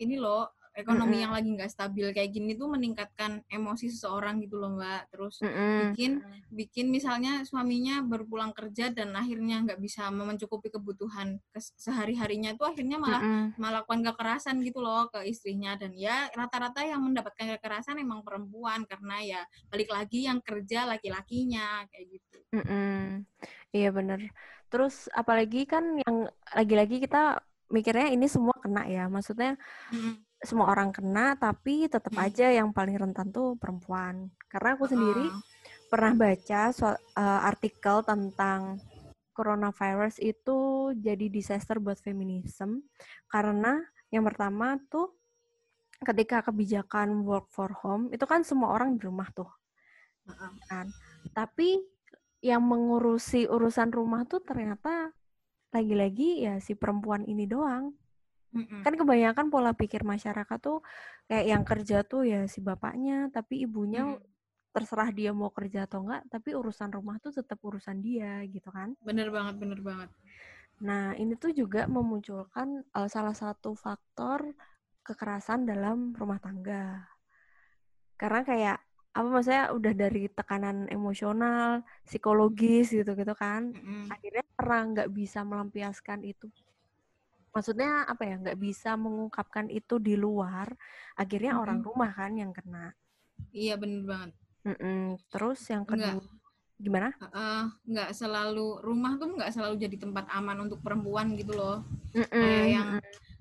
ini 0.00 0.16
loh 0.16 0.48
ekonomi 0.70 1.18
mm-hmm. 1.18 1.22
yang 1.26 1.32
lagi 1.34 1.48
nggak 1.58 1.72
stabil 1.72 2.06
kayak 2.14 2.30
gini 2.30 2.54
tuh 2.54 2.70
meningkatkan 2.70 3.42
emosi 3.50 3.90
seseorang 3.90 4.38
gitu 4.38 4.62
loh 4.62 4.78
mbak 4.78 5.10
terus 5.10 5.42
mm-hmm. 5.42 5.78
bikin 5.90 6.12
bikin 6.54 6.86
misalnya 6.94 7.42
suaminya 7.42 8.06
berpulang 8.06 8.54
kerja 8.54 8.94
dan 8.94 9.10
akhirnya 9.18 9.66
nggak 9.66 9.80
bisa 9.82 10.06
mencukupi 10.14 10.70
kebutuhan 10.70 11.42
sehari 11.58 12.14
harinya 12.14 12.54
tuh 12.54 12.70
akhirnya 12.70 13.02
malah 13.02 13.22
mm-hmm. 13.22 13.58
melakukan 13.58 14.00
kekerasan 14.14 14.62
gitu 14.62 14.78
loh 14.78 15.10
ke 15.10 15.26
istrinya 15.26 15.74
dan 15.74 15.90
ya 15.98 16.30
rata-rata 16.30 16.86
yang 16.86 17.02
mendapatkan 17.02 17.58
kekerasan 17.58 17.98
emang 17.98 18.22
perempuan 18.22 18.86
karena 18.86 19.16
ya 19.20 19.40
balik 19.68 19.90
lagi 19.90 20.30
yang 20.30 20.38
kerja 20.38 20.86
laki-lakinya 20.86 21.82
kayak 21.90 22.06
gitu 22.14 22.38
mm-hmm. 22.54 23.26
iya 23.74 23.90
bener 23.90 24.30
terus 24.70 25.10
apalagi 25.10 25.66
kan 25.66 25.98
yang 25.98 26.30
lagi-lagi 26.54 27.02
kita 27.02 27.42
mikirnya 27.74 28.14
ini 28.14 28.30
semua 28.30 28.54
kena 28.62 28.86
ya 28.86 29.10
maksudnya 29.10 29.58
mm-hmm 29.90 30.29
semua 30.40 30.72
orang 30.72 30.88
kena 30.88 31.36
tapi 31.36 31.84
tetap 31.84 32.16
hmm. 32.16 32.24
aja 32.24 32.48
yang 32.48 32.72
paling 32.72 32.96
rentan 32.96 33.28
tuh 33.28 33.60
perempuan 33.60 34.32
karena 34.48 34.72
aku 34.72 34.88
sendiri 34.88 35.28
uh. 35.28 35.40
pernah 35.92 36.16
baca 36.16 36.72
so, 36.72 36.88
uh, 36.88 36.96
artikel 37.44 38.00
tentang 38.00 38.80
coronavirus 39.36 40.16
itu 40.20 40.90
jadi 40.96 41.28
disaster 41.28 41.76
buat 41.76 42.00
feminisme 42.00 42.80
karena 43.28 43.84
yang 44.08 44.24
pertama 44.24 44.80
tuh 44.88 45.12
ketika 46.00 46.40
kebijakan 46.48 47.20
work 47.28 47.52
for 47.52 47.76
home 47.84 48.08
itu 48.08 48.24
kan 48.24 48.40
semua 48.40 48.72
orang 48.72 48.96
di 48.96 49.04
rumah 49.04 49.28
tuh 49.36 49.48
uh. 50.24 50.56
kan 50.72 50.88
tapi 51.36 51.84
yang 52.40 52.64
mengurusi 52.64 53.44
urusan 53.44 53.92
rumah 53.92 54.24
tuh 54.24 54.40
ternyata 54.40 55.12
lagi-lagi 55.70 56.48
ya 56.48 56.56
si 56.64 56.72
perempuan 56.72 57.28
ini 57.28 57.44
doang 57.44 57.92
Mm-mm. 58.50 58.82
Kan 58.82 58.94
kebanyakan 58.98 59.46
pola 59.48 59.72
pikir 59.74 60.02
masyarakat 60.02 60.58
tuh 60.58 60.82
kayak 61.30 61.46
yang 61.46 61.62
kerja 61.62 62.02
tuh 62.02 62.26
ya 62.26 62.50
si 62.50 62.58
bapaknya, 62.58 63.30
tapi 63.30 63.62
ibunya 63.62 64.18
mm. 64.18 64.22
terserah 64.74 65.10
dia 65.14 65.30
mau 65.30 65.54
kerja 65.54 65.86
atau 65.86 66.02
enggak, 66.06 66.26
tapi 66.30 66.54
urusan 66.54 66.90
rumah 66.90 67.18
tuh 67.22 67.30
tetap 67.30 67.58
urusan 67.62 68.02
dia 68.02 68.42
gitu 68.50 68.70
kan. 68.74 68.94
Bener 69.02 69.30
banget, 69.30 69.54
bener 69.58 69.80
banget. 69.82 70.10
Nah, 70.80 71.12
ini 71.14 71.36
tuh 71.36 71.52
juga 71.52 71.84
memunculkan 71.86 72.82
uh, 72.96 73.08
salah 73.10 73.36
satu 73.36 73.76
faktor 73.76 74.56
kekerasan 75.04 75.68
dalam 75.68 76.16
rumah 76.16 76.40
tangga. 76.40 77.06
Karena 78.16 78.40
kayak 78.42 78.78
apa 79.10 79.26
maksudnya 79.26 79.74
udah 79.74 79.92
dari 79.92 80.30
tekanan 80.30 80.86
emosional, 80.86 81.82
psikologis 82.06 82.94
gitu-gitu 82.94 83.34
kan. 83.36 83.74
Mm-hmm. 83.74 84.06
Akhirnya 84.08 84.44
karena 84.56 84.78
nggak 84.94 85.08
bisa 85.10 85.42
melampiaskan 85.42 86.24
itu 86.24 86.48
maksudnya 87.50 88.06
apa 88.06 88.22
ya 88.26 88.34
nggak 88.38 88.58
bisa 88.58 88.94
mengungkapkan 88.94 89.66
itu 89.70 89.98
di 89.98 90.14
luar 90.14 90.70
akhirnya 91.18 91.54
mm-hmm. 91.54 91.64
orang 91.66 91.80
rumah 91.82 92.10
kan 92.14 92.32
yang 92.38 92.54
kena 92.54 92.94
iya 93.50 93.74
bener 93.74 94.06
banget 94.06 94.30
Mm-mm. 94.66 95.18
terus 95.32 95.60
yang 95.66 95.82
kedua 95.82 96.20
Enggak. 96.20 96.30
gimana 96.80 97.08
uh, 97.34 97.64
nggak 97.84 98.10
selalu 98.14 98.78
rumah 98.86 99.18
tuh 99.18 99.34
nggak 99.34 99.52
selalu 99.52 99.74
jadi 99.82 99.96
tempat 99.98 100.30
aman 100.30 100.70
untuk 100.70 100.78
perempuan 100.80 101.34
gitu 101.34 101.58
loh 101.58 101.82
Mm-mm. 102.14 102.30
kayak 102.30 102.66
yang 102.70 102.88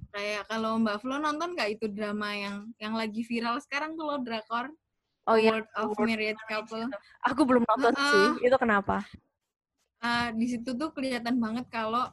kayak 0.10 0.44
kalau 0.50 0.82
Mbak 0.82 0.98
Flo 1.06 1.22
nonton 1.22 1.54
nggak 1.54 1.70
itu 1.78 1.86
drama 1.88 2.34
yang 2.34 2.58
yang 2.82 2.98
lagi 2.98 3.22
viral 3.22 3.62
sekarang 3.62 3.94
tuh 3.94 4.10
loh 4.10 4.20
drakor 4.26 4.74
Oh 5.30 5.38
iya, 5.38 5.62
World 5.62 5.70
of 5.78 5.94
Married 6.02 6.42
Couple. 6.50 6.90
Aku 7.22 7.46
belum 7.46 7.62
nonton 7.62 7.94
uh, 7.94 8.02
sih. 8.02 8.50
Itu 8.50 8.58
kenapa? 8.58 9.06
Uh, 10.02 10.34
di 10.34 10.50
situ 10.50 10.74
tuh 10.74 10.90
kelihatan 10.90 11.38
banget 11.38 11.70
kalau 11.70 12.10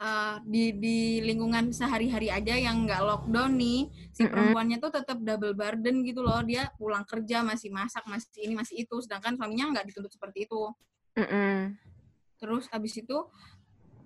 uh, 0.00 0.36
di 0.42 0.74
di 0.74 0.98
lingkungan 1.20 1.70
sehari-hari 1.70 2.32
aja 2.32 2.56
yang 2.56 2.88
nggak 2.88 3.04
lockdown 3.04 3.54
nih 3.54 3.86
si 4.10 4.24
mm-hmm. 4.24 4.32
perempuannya 4.32 4.76
tuh 4.80 4.90
tetap 4.90 5.18
double 5.20 5.54
burden 5.54 6.02
gitu 6.02 6.24
loh 6.24 6.40
dia 6.42 6.72
pulang 6.80 7.04
kerja 7.04 7.44
masih 7.44 7.68
masak 7.70 8.02
masih 8.08 8.28
ini 8.42 8.56
masih 8.56 8.82
itu 8.82 8.96
sedangkan 9.04 9.36
suaminya 9.36 9.76
nggak 9.76 9.86
dituntut 9.92 10.10
seperti 10.10 10.48
itu 10.48 10.62
mm-hmm. 11.20 11.76
terus 12.40 12.64
abis 12.72 13.04
itu 13.04 13.18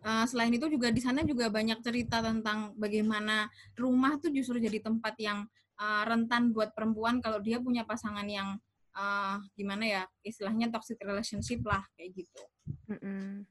uh, 0.03 0.25
selain 0.27 0.53
itu 0.53 0.67
juga 0.67 0.91
di 0.91 1.01
sana 1.01 1.23
juga 1.23 1.49
banyak 1.49 1.79
cerita 1.81 2.21
tentang 2.21 2.75
bagaimana 2.75 3.47
rumah 3.79 4.19
tuh 4.19 4.35
justru 4.35 4.59
jadi 4.59 4.83
tempat 4.83 5.15
yang 5.23 5.47
uh, 5.79 6.03
rentan 6.05 6.51
buat 6.51 6.75
perempuan 6.75 7.23
kalau 7.23 7.39
dia 7.39 7.63
punya 7.63 7.87
pasangan 7.87 8.27
yang 8.27 8.59
uh, 8.99 9.39
gimana 9.55 9.85
ya 9.87 10.03
istilahnya 10.27 10.75
toxic 10.75 10.99
relationship 11.01 11.63
lah 11.63 11.87
kayak 11.95 12.19
gitu. 12.19 12.43
Mm-hmm. 12.91 13.47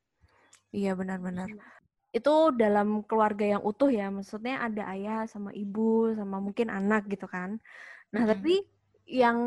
Iya 0.73 0.97
benar-benar. 0.97 1.45
Iya 1.45 1.72
itu 2.13 2.33
dalam 2.53 3.01
keluarga 3.09 3.57
yang 3.57 3.61
utuh 3.65 3.89
ya, 3.89 4.13
maksudnya 4.13 4.61
ada 4.61 4.85
ayah 4.93 5.25
sama 5.25 5.49
ibu 5.49 6.13
sama 6.13 6.37
mungkin 6.37 6.69
anak 6.69 7.09
gitu 7.09 7.25
kan. 7.25 7.57
Nah, 8.13 8.21
mm 8.21 8.23
-hmm. 8.23 8.31
tapi 8.37 8.53
yang 9.09 9.37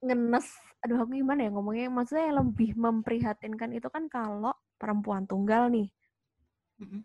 ngenes, 0.00 0.48
aduh 0.80 1.04
aku 1.04 1.20
gimana 1.20 1.44
ya 1.44 1.50
ngomongnya, 1.52 1.92
maksudnya 1.92 2.32
yang 2.32 2.38
lebih 2.48 2.70
memprihatinkan 2.80 3.76
itu 3.76 3.88
kan 3.92 4.08
kalau 4.08 4.56
perempuan 4.80 5.28
tunggal 5.28 5.68
nih. 5.68 5.92
Mm 6.80 6.86
-hmm. 6.88 7.02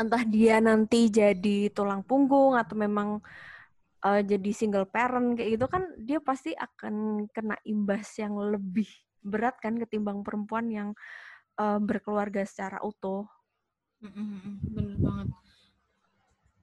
Entah 0.00 0.24
dia 0.24 0.56
nanti 0.62 1.10
jadi 1.10 1.68
tulang 1.74 2.06
punggung 2.06 2.54
atau 2.54 2.78
memang 2.78 3.18
uh, 4.06 4.20
jadi 4.22 4.50
single 4.54 4.86
parent 4.86 5.34
kayak 5.38 5.58
gitu 5.58 5.66
kan 5.66 5.82
dia 5.98 6.18
pasti 6.22 6.54
akan 6.54 7.26
kena 7.30 7.58
imbas 7.66 8.06
yang 8.18 8.38
lebih 8.38 8.86
berat 9.22 9.58
kan 9.62 9.78
ketimbang 9.78 10.26
perempuan 10.26 10.66
yang 10.70 10.88
uh, 11.58 11.78
berkeluarga 11.78 12.42
secara 12.42 12.82
utuh 12.82 13.26
bener 14.66 14.98
banget. 14.98 15.28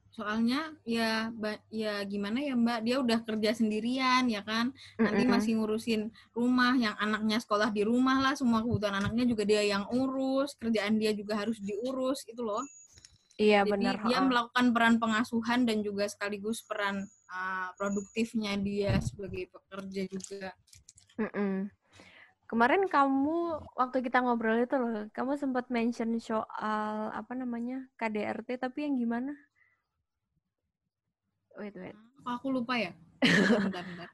Soalnya 0.09 0.75
ya 0.83 1.31
ya 1.71 2.03
gimana 2.03 2.43
ya 2.43 2.51
Mbak, 2.51 2.79
dia 2.83 2.95
udah 2.99 3.19
kerja 3.23 3.55
sendirian 3.55 4.27
ya 4.27 4.43
kan. 4.43 4.75
Nanti 4.99 5.23
masih 5.23 5.55
ngurusin 5.55 6.11
rumah, 6.35 6.75
yang 6.75 6.91
anaknya 6.99 7.39
sekolah 7.39 7.71
di 7.71 7.87
rumah 7.87 8.19
lah, 8.19 8.33
semua 8.35 8.59
kebutuhan 8.59 8.99
anaknya 8.99 9.23
juga 9.23 9.47
dia 9.47 9.63
yang 9.63 9.87
urus, 9.87 10.59
kerjaan 10.59 10.99
dia 10.99 11.15
juga 11.15 11.39
harus 11.39 11.55
diurus 11.63 12.27
itu 12.27 12.43
loh. 12.43 12.67
Iya 13.39 13.63
Jadi 13.63 13.71
benar. 13.71 13.95
Dia 14.03 14.19
melakukan 14.19 14.65
peran 14.75 14.95
pengasuhan 14.99 15.63
dan 15.63 15.79
juga 15.79 16.11
sekaligus 16.11 16.59
peran 16.67 17.07
uh, 17.31 17.71
produktifnya 17.79 18.59
dia 18.59 18.99
sebagai 18.99 19.47
pekerja 19.47 20.03
juga. 20.11 20.51
Mm 21.15 21.31
-mm. 21.31 21.78
Kemarin 22.49 22.89
kamu 22.89 23.61
waktu 23.77 24.01
kita 24.01 24.25
ngobrol 24.25 24.57
itu 24.57 24.73
loh, 24.73 25.05
kamu 25.13 25.37
sempat 25.37 25.69
mention 25.69 26.17
soal 26.17 27.13
apa 27.13 27.37
namanya 27.37 27.85
KDRT 27.93 28.57
tapi 28.57 28.89
yang 28.89 28.97
gimana? 28.97 29.37
Wait 31.61 31.77
wait. 31.77 31.93
aku 32.25 32.49
lupa 32.49 32.73
ya. 32.73 32.89
bentar, 33.21 33.85
bentar. 33.85 34.09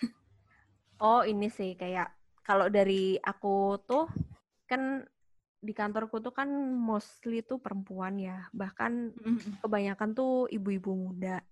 oh 1.04 1.20
ini 1.28 1.52
sih 1.52 1.76
kayak 1.76 2.08
kalau 2.40 2.72
dari 2.72 3.20
aku 3.20 3.76
tuh 3.84 4.08
kan 4.64 5.04
di 5.60 5.76
kantorku 5.76 6.24
tuh 6.24 6.32
kan 6.32 6.48
mostly 6.72 7.44
tuh 7.44 7.60
perempuan 7.60 8.16
ya, 8.16 8.48
bahkan 8.56 9.12
kebanyakan 9.60 10.16
tuh 10.16 10.48
ibu-ibu 10.48 10.96
muda. 10.96 11.44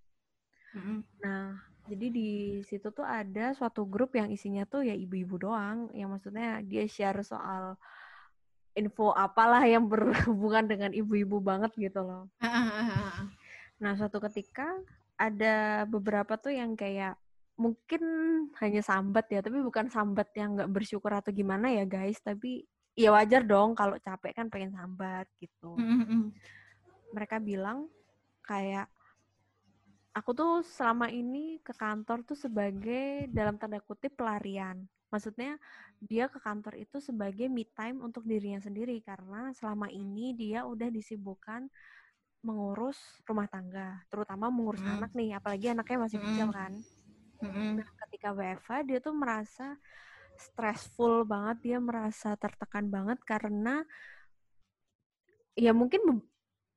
Nah 1.20 1.75
jadi 1.86 2.06
di 2.10 2.30
situ 2.66 2.90
tuh 2.90 3.06
ada 3.06 3.54
suatu 3.54 3.86
grup 3.86 4.14
yang 4.18 4.28
isinya 4.28 4.66
tuh 4.66 4.82
ya 4.82 4.92
ibu-ibu 4.92 5.38
doang, 5.38 5.88
yang 5.94 6.10
maksudnya 6.10 6.60
dia 6.62 6.84
share 6.90 7.22
soal 7.22 7.78
info 8.76 9.14
apalah 9.16 9.64
yang 9.64 9.88
berhubungan 9.88 10.68
dengan 10.68 10.90
ibu-ibu 10.92 11.40
banget 11.40 11.72
gitu 11.78 12.04
loh. 12.04 12.28
Nah, 13.80 13.92
suatu 13.96 14.20
ketika 14.28 14.68
ada 15.16 15.88
beberapa 15.88 16.36
tuh 16.36 16.52
yang 16.52 16.76
kayak 16.76 17.16
mungkin 17.56 18.02
hanya 18.60 18.84
sambat 18.84 19.32
ya, 19.32 19.40
tapi 19.40 19.64
bukan 19.64 19.88
sambat 19.88 20.28
yang 20.36 20.60
nggak 20.60 20.68
bersyukur 20.68 21.08
atau 21.08 21.32
gimana 21.32 21.72
ya 21.72 21.88
guys, 21.88 22.20
tapi 22.20 22.68
ya 22.92 23.12
wajar 23.16 23.44
dong 23.44 23.72
kalau 23.72 23.96
capek 23.96 24.36
kan 24.36 24.52
pengen 24.52 24.76
sambat 24.76 25.24
gitu. 25.40 25.72
Mereka 27.16 27.40
bilang 27.40 27.88
kayak 28.44 28.92
aku 30.16 30.32
tuh 30.32 30.52
selama 30.64 31.12
ini 31.12 31.60
ke 31.60 31.76
kantor 31.76 32.24
tuh 32.24 32.38
sebagai 32.40 33.28
dalam 33.28 33.60
tanda 33.60 33.76
kutip 33.84 34.16
pelarian. 34.16 34.80
Maksudnya 35.12 35.60
dia 36.00 36.32
ke 36.32 36.40
kantor 36.40 36.80
itu 36.80 36.98
sebagai 37.04 37.46
me 37.52 37.68
time 37.76 38.00
untuk 38.00 38.24
dirinya 38.24 38.58
sendiri 38.58 39.04
karena 39.04 39.52
selama 39.52 39.92
ini 39.92 40.32
dia 40.32 40.64
udah 40.64 40.88
disibukkan 40.88 41.68
mengurus 42.40 42.96
rumah 43.26 43.50
tangga, 43.50 44.00
terutama 44.08 44.48
mengurus 44.48 44.80
hmm. 44.80 44.94
anak 44.98 45.10
nih, 45.18 45.34
apalagi 45.34 45.66
anaknya 45.74 45.98
masih 45.98 46.18
hmm. 46.22 46.26
kecil 46.30 46.48
kan. 46.54 46.72
Hmm. 47.42 47.72
Nah, 47.82 47.88
ketika 48.06 48.28
WFH 48.32 48.70
dia 48.86 48.98
tuh 49.02 49.14
merasa 49.18 49.76
stressful 50.38 51.26
banget, 51.26 51.56
dia 51.64 51.78
merasa 51.82 52.38
tertekan 52.38 52.86
banget 52.86 53.18
karena 53.26 53.82
ya 55.58 55.72
mungkin 55.74 56.00
be 56.06 56.14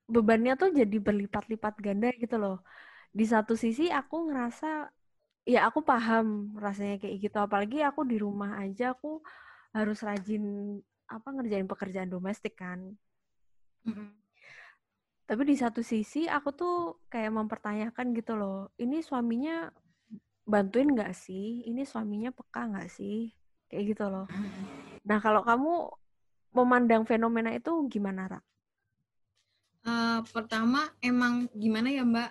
bebannya 0.09 0.57
tuh 0.57 0.73
jadi 0.73 0.97
berlipat-lipat 0.97 1.73
ganda 1.85 2.09
gitu 2.17 2.41
loh 2.41 2.65
di 3.09 3.25
satu 3.25 3.57
sisi 3.57 3.89
aku 3.89 4.29
ngerasa 4.29 4.89
ya 5.49 5.65
aku 5.65 5.81
paham 5.81 6.53
rasanya 6.57 7.01
kayak 7.01 7.17
gitu. 7.29 7.37
Apalagi 7.41 7.81
aku 7.81 8.05
di 8.05 8.21
rumah 8.21 8.61
aja 8.61 8.93
aku 8.93 9.21
harus 9.73 10.01
rajin 10.01 10.77
apa 11.09 11.27
ngerjain 11.33 11.65
pekerjaan 11.65 12.09
domestik 12.09 12.57
kan. 12.57 12.93
Mm-hmm. 13.79 14.11
tapi 15.23 15.45
di 15.47 15.55
satu 15.55 15.79
sisi 15.79 16.27
aku 16.27 16.51
tuh 16.51 16.75
kayak 17.07 17.31
mempertanyakan 17.31 18.11
gitu 18.11 18.35
loh 18.35 18.75
ini 18.75 18.99
suaminya 18.99 19.71
bantuin 20.49 20.89
nggak 20.89 21.13
sih? 21.13 21.61
Ini 21.69 21.85
suaminya 21.85 22.33
peka 22.33 22.65
nggak 22.65 22.89
sih? 22.89 23.29
Kayak 23.69 23.83
gitu 23.93 24.05
loh. 24.09 24.25
Nah 25.05 25.21
kalau 25.21 25.45
kamu 25.45 25.73
memandang 26.57 27.05
fenomena 27.05 27.53
itu 27.53 27.69
gimana 27.85 28.25
Ra? 28.25 28.41
Uh, 29.85 30.19
pertama 30.33 30.89
emang 30.99 31.45
gimana 31.53 31.93
ya 31.93 32.03
Mbak 32.03 32.29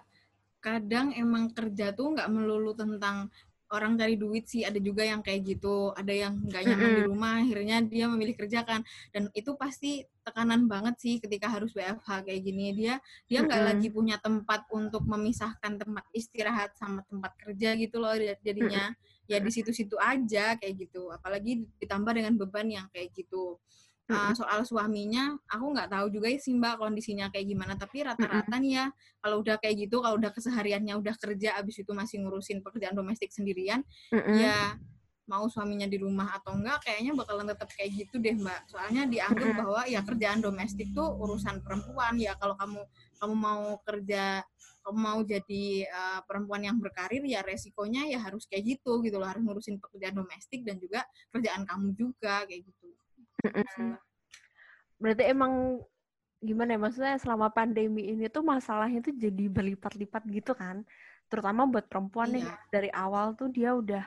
kadang 0.58 1.14
emang 1.14 1.54
kerja 1.54 1.94
tuh 1.94 2.14
nggak 2.18 2.28
melulu 2.30 2.74
tentang 2.74 3.30
orang 3.68 4.00
cari 4.00 4.16
duit 4.16 4.48
sih 4.48 4.64
ada 4.64 4.80
juga 4.80 5.04
yang 5.04 5.20
kayak 5.20 5.44
gitu 5.44 5.92
ada 5.92 6.08
yang 6.08 6.40
nggak 6.40 6.62
nyaman 6.64 6.80
mm 6.80 6.88
-hmm. 6.88 6.98
di 6.98 7.02
rumah 7.04 7.34
akhirnya 7.44 7.76
dia 7.84 8.04
memilih 8.08 8.34
kerja 8.40 8.64
kan 8.64 8.80
dan 9.12 9.28
itu 9.36 9.52
pasti 9.60 10.08
tekanan 10.24 10.64
banget 10.68 10.96
sih 10.96 11.14
ketika 11.20 11.52
harus 11.52 11.72
WFH 11.76 12.24
kayak 12.24 12.40
gini 12.40 12.72
dia 12.72 12.96
dia 13.28 13.44
nggak 13.44 13.60
mm 13.60 13.64
-hmm. 13.68 13.76
lagi 13.76 13.88
punya 13.92 14.16
tempat 14.16 14.64
untuk 14.72 15.04
memisahkan 15.04 15.72
tempat 15.76 16.04
istirahat 16.16 16.72
sama 16.80 17.04
tempat 17.04 17.36
kerja 17.36 17.76
gitu 17.76 18.00
loh 18.00 18.16
jadinya 18.40 18.92
mm 18.92 18.94
-hmm. 18.96 19.28
ya 19.28 19.36
di 19.36 19.50
situ-situ 19.52 19.96
aja 20.00 20.56
kayak 20.56 20.88
gitu 20.88 21.12
apalagi 21.12 21.68
ditambah 21.76 22.12
dengan 22.16 22.40
beban 22.40 22.68
yang 22.72 22.86
kayak 22.88 23.12
gitu 23.12 23.60
Uh, 24.08 24.32
soal 24.32 24.64
suaminya, 24.64 25.36
aku 25.52 25.76
nggak 25.76 25.92
tahu 25.92 26.08
juga 26.08 26.32
sih 26.40 26.56
mbak 26.56 26.80
kondisinya 26.80 27.28
kayak 27.28 27.44
gimana. 27.44 27.76
Tapi 27.76 28.08
rata-rata 28.08 28.56
nih 28.56 28.72
ya, 28.80 28.86
kalau 29.20 29.44
udah 29.44 29.60
kayak 29.60 29.84
gitu, 29.84 30.00
kalau 30.00 30.16
udah 30.16 30.32
kesehariannya 30.32 30.96
udah 30.96 31.12
kerja, 31.20 31.60
abis 31.60 31.84
itu 31.84 31.92
masih 31.92 32.24
ngurusin 32.24 32.64
pekerjaan 32.64 32.96
domestik 32.96 33.28
sendirian, 33.28 33.84
ya 34.40 34.80
mau 35.28 35.44
suaminya 35.52 35.84
di 35.84 36.00
rumah 36.00 36.40
atau 36.40 36.56
enggak 36.56 36.88
kayaknya 36.88 37.12
bakalan 37.12 37.52
tetap 37.52 37.68
kayak 37.76 37.90
gitu 38.00 38.16
deh 38.16 38.32
mbak. 38.32 38.64
Soalnya 38.72 39.04
dianggap 39.04 39.60
bahwa 39.60 39.84
ya 39.84 40.00
kerjaan 40.00 40.40
domestik 40.40 40.88
tuh 40.96 41.04
urusan 41.04 41.60
perempuan. 41.60 42.16
Ya 42.16 42.32
kalau 42.40 42.56
kamu 42.56 42.80
kamu 43.20 43.34
mau 43.36 43.76
kerja 43.84 44.40
kamu 44.88 44.96
mau 44.96 45.20
jadi 45.20 45.84
uh, 45.84 46.20
perempuan 46.24 46.64
yang 46.64 46.80
berkarir 46.80 47.20
ya 47.28 47.44
resikonya 47.44 48.08
ya 48.08 48.24
harus 48.24 48.48
kayak 48.48 48.80
gitu 48.80 49.04
gitu 49.04 49.20
loh. 49.20 49.28
Harus 49.28 49.44
ngurusin 49.44 49.76
pekerjaan 49.76 50.16
domestik 50.16 50.64
dan 50.64 50.80
juga 50.80 51.04
kerjaan 51.28 51.68
kamu 51.68 51.92
juga 51.92 52.48
kayak 52.48 52.64
gitu 52.64 52.88
berarti 55.02 55.24
emang 55.30 55.82
gimana 56.38 56.74
ya 56.74 56.80
maksudnya 56.80 57.16
selama 57.18 57.50
pandemi 57.50 58.14
ini 58.14 58.30
tuh 58.30 58.46
masalahnya 58.46 59.02
tuh 59.02 59.14
jadi 59.14 59.44
berlipat-lipat 59.50 60.22
gitu 60.30 60.52
kan? 60.54 60.86
Terutama 61.28 61.66
buat 61.66 61.86
perempuan 61.90 62.30
iya. 62.32 62.36
nih 62.40 62.46
dari 62.70 62.90
awal 62.94 63.34
tuh 63.34 63.50
dia 63.50 63.74
udah 63.74 64.06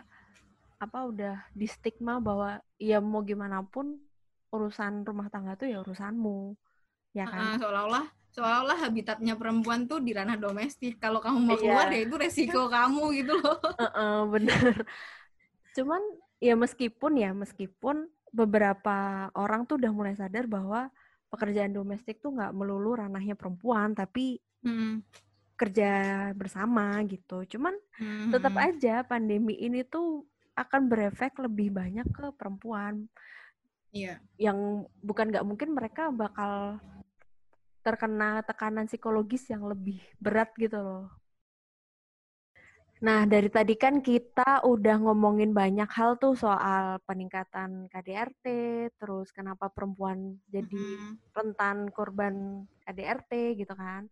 apa 0.82 1.00
udah 1.06 1.36
di 1.54 1.70
stigma 1.70 2.18
bahwa 2.18 2.58
ya 2.82 2.98
mau 2.98 3.22
gimana 3.22 3.62
pun 3.62 4.02
urusan 4.50 5.06
rumah 5.06 5.30
tangga 5.30 5.54
tuh 5.54 5.70
ya 5.70 5.84
urusanmu 5.84 6.56
ya 7.14 7.28
kan? 7.28 7.56
Uh, 7.56 7.58
seolah-olah 7.62 8.06
seolah-olah 8.32 8.78
habitatnya 8.80 9.36
perempuan 9.36 9.86
tuh 9.86 10.00
di 10.00 10.16
ranah 10.16 10.40
domestik. 10.40 10.98
Kalau 10.98 11.20
kamu 11.20 11.40
mau 11.40 11.56
iya. 11.56 11.62
keluar 11.62 11.88
ya 11.92 12.00
itu 12.08 12.16
resiko 12.16 12.62
kamu 12.80 13.04
gitu 13.22 13.34
loh. 13.38 13.60
Uh, 13.60 13.86
uh, 13.86 14.18
bener. 14.32 14.88
Cuman 15.76 16.02
ya 16.40 16.56
meskipun 16.56 17.12
ya 17.20 17.36
meskipun 17.36 18.08
beberapa 18.32 19.28
orang 19.36 19.68
tuh 19.68 19.76
udah 19.78 19.92
mulai 19.92 20.16
sadar 20.16 20.48
bahwa 20.48 20.88
pekerjaan 21.28 21.76
domestik 21.76 22.24
tuh 22.24 22.36
nggak 22.36 22.56
melulu 22.56 23.00
ranahnya 23.00 23.36
perempuan 23.36 23.92
tapi 23.96 24.40
hmm. 24.64 25.04
kerja 25.56 25.92
bersama 26.36 27.00
gitu 27.08 27.44
cuman 27.46 27.76
hmm. 28.00 28.32
tetap 28.32 28.56
aja 28.56 29.04
pandemi 29.04 29.60
ini 29.60 29.84
tuh 29.84 30.26
akan 30.56 30.92
berefek 30.92 31.40
lebih 31.40 31.72
banyak 31.72 32.08
ke 32.12 32.26
perempuan. 32.36 33.08
Iya. 33.92 34.20
Yang 34.40 34.88
bukan 35.04 35.32
nggak 35.32 35.48
mungkin 35.48 35.70
mereka 35.76 36.12
bakal 36.12 36.80
terkena 37.82 38.46
tekanan 38.46 38.86
psikologis 38.86 39.48
yang 39.50 39.66
lebih 39.66 40.00
berat 40.22 40.54
gitu 40.56 40.78
loh. 40.80 41.08
Nah, 43.02 43.26
dari 43.26 43.50
tadi 43.50 43.74
kan 43.74 43.98
kita 43.98 44.62
udah 44.62 45.02
ngomongin 45.02 45.58
banyak 45.58 45.90
hal 45.90 46.22
tuh 46.22 46.38
soal 46.38 47.02
peningkatan 47.10 47.90
KDRT, 47.90 48.46
terus 49.02 49.34
kenapa 49.34 49.74
perempuan 49.74 50.38
jadi 50.46 50.70
mm 50.70 51.18
-hmm. 51.18 51.34
rentan 51.34 51.90
korban 51.90 52.62
KDRT 52.86 53.58
gitu 53.58 53.74
kan. 53.74 54.06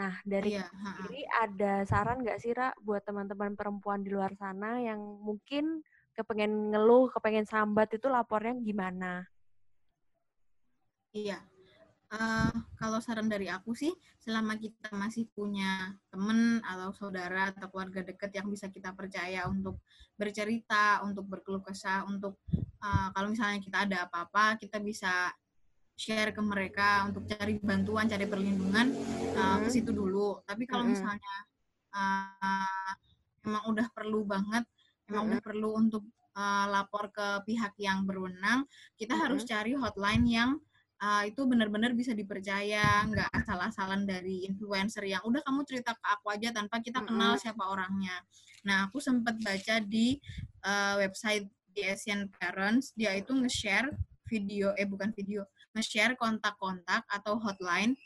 Nah, 0.00 0.16
dari 0.24 0.56
iya, 0.56 0.64
sendiri 0.72 1.20
ada 1.36 1.84
saran 1.84 2.24
nggak 2.24 2.40
sih, 2.40 2.56
Ra, 2.56 2.72
buat 2.80 3.04
teman-teman 3.04 3.60
perempuan 3.60 4.00
di 4.00 4.08
luar 4.08 4.32
sana 4.40 4.80
yang 4.80 4.98
mungkin 5.20 5.84
kepengen 6.16 6.72
ngeluh, 6.72 7.12
kepengen 7.12 7.44
sambat 7.44 7.92
itu 7.92 8.08
lapornya 8.08 8.56
gimana? 8.64 9.20
Iya. 11.12 11.53
Uh, 12.12 12.52
kalau 12.78 13.02
saran 13.02 13.26
dari 13.26 13.50
aku 13.50 13.74
sih, 13.74 13.90
selama 14.22 14.54
kita 14.60 14.92
masih 14.94 15.26
punya 15.34 15.96
teman 16.12 16.62
atau 16.62 16.94
saudara 16.94 17.50
atau 17.50 17.66
keluarga 17.72 18.06
dekat 18.06 18.30
yang 18.38 18.46
bisa 18.52 18.70
kita 18.70 18.94
percaya 18.94 19.48
untuk 19.50 19.82
bercerita, 20.14 21.02
untuk 21.02 21.26
berkeluh 21.26 21.64
kesah, 21.64 22.06
untuk 22.06 22.38
uh, 22.84 23.08
kalau 23.10 23.32
misalnya 23.32 23.58
kita 23.58 23.88
ada 23.88 23.96
apa-apa, 24.06 24.60
kita 24.62 24.78
bisa 24.78 25.32
share 25.94 26.34
ke 26.34 26.42
mereka 26.42 27.06
untuk 27.06 27.26
cari 27.26 27.58
bantuan, 27.58 28.06
cari 28.06 28.26
perlindungan 28.26 28.94
uh, 29.34 29.58
ke 29.62 29.68
situ 29.70 29.90
dulu. 29.90 30.42
Tapi 30.46 30.66
kalau 30.70 30.86
misalnya 30.86 31.34
uh, 31.94 32.92
emang 33.42 33.64
udah 33.70 33.86
perlu 33.90 34.22
banget, 34.22 34.62
emang 35.10 35.34
udah 35.34 35.40
perlu 35.42 35.70
untuk 35.78 36.04
uh, 36.34 36.66
lapor 36.70 37.10
ke 37.10 37.42
pihak 37.46 37.74
yang 37.78 38.06
berwenang, 38.06 38.66
kita 38.98 39.14
harus 39.18 39.42
cari 39.46 39.74
hotline 39.74 40.26
yang 40.26 40.50
uh, 41.00 41.22
itu 41.26 41.42
benar-benar 41.48 41.96
bisa 41.96 42.12
dipercaya, 42.12 43.06
nggak 43.08 43.30
asal-asalan 43.32 44.06
dari 44.06 44.46
influencer 44.46 45.06
yang 45.08 45.22
udah 45.24 45.42
kamu 45.42 45.66
cerita 45.66 45.96
ke 45.96 46.04
aku 46.04 46.26
aja 46.30 46.54
tanpa 46.54 46.78
kita 46.84 47.02
kenal 47.02 47.34
siapa 47.40 47.64
orangnya. 47.66 48.14
Nah, 48.66 48.88
aku 48.88 49.02
sempat 49.02 49.38
baca 49.42 49.80
di 49.82 50.18
uh, 50.66 51.00
website 51.00 51.48
di 51.74 51.82
Asian 51.82 52.30
Parents, 52.30 52.94
dia 52.94 53.14
itu 53.18 53.34
nge-share 53.34 53.90
video 54.24 54.72
eh 54.74 54.88
bukan 54.88 55.12
video 55.12 55.44
nge-share 55.74 56.16
kontak-kontak 56.16 57.04
atau 57.10 57.36
hotline 57.36 57.98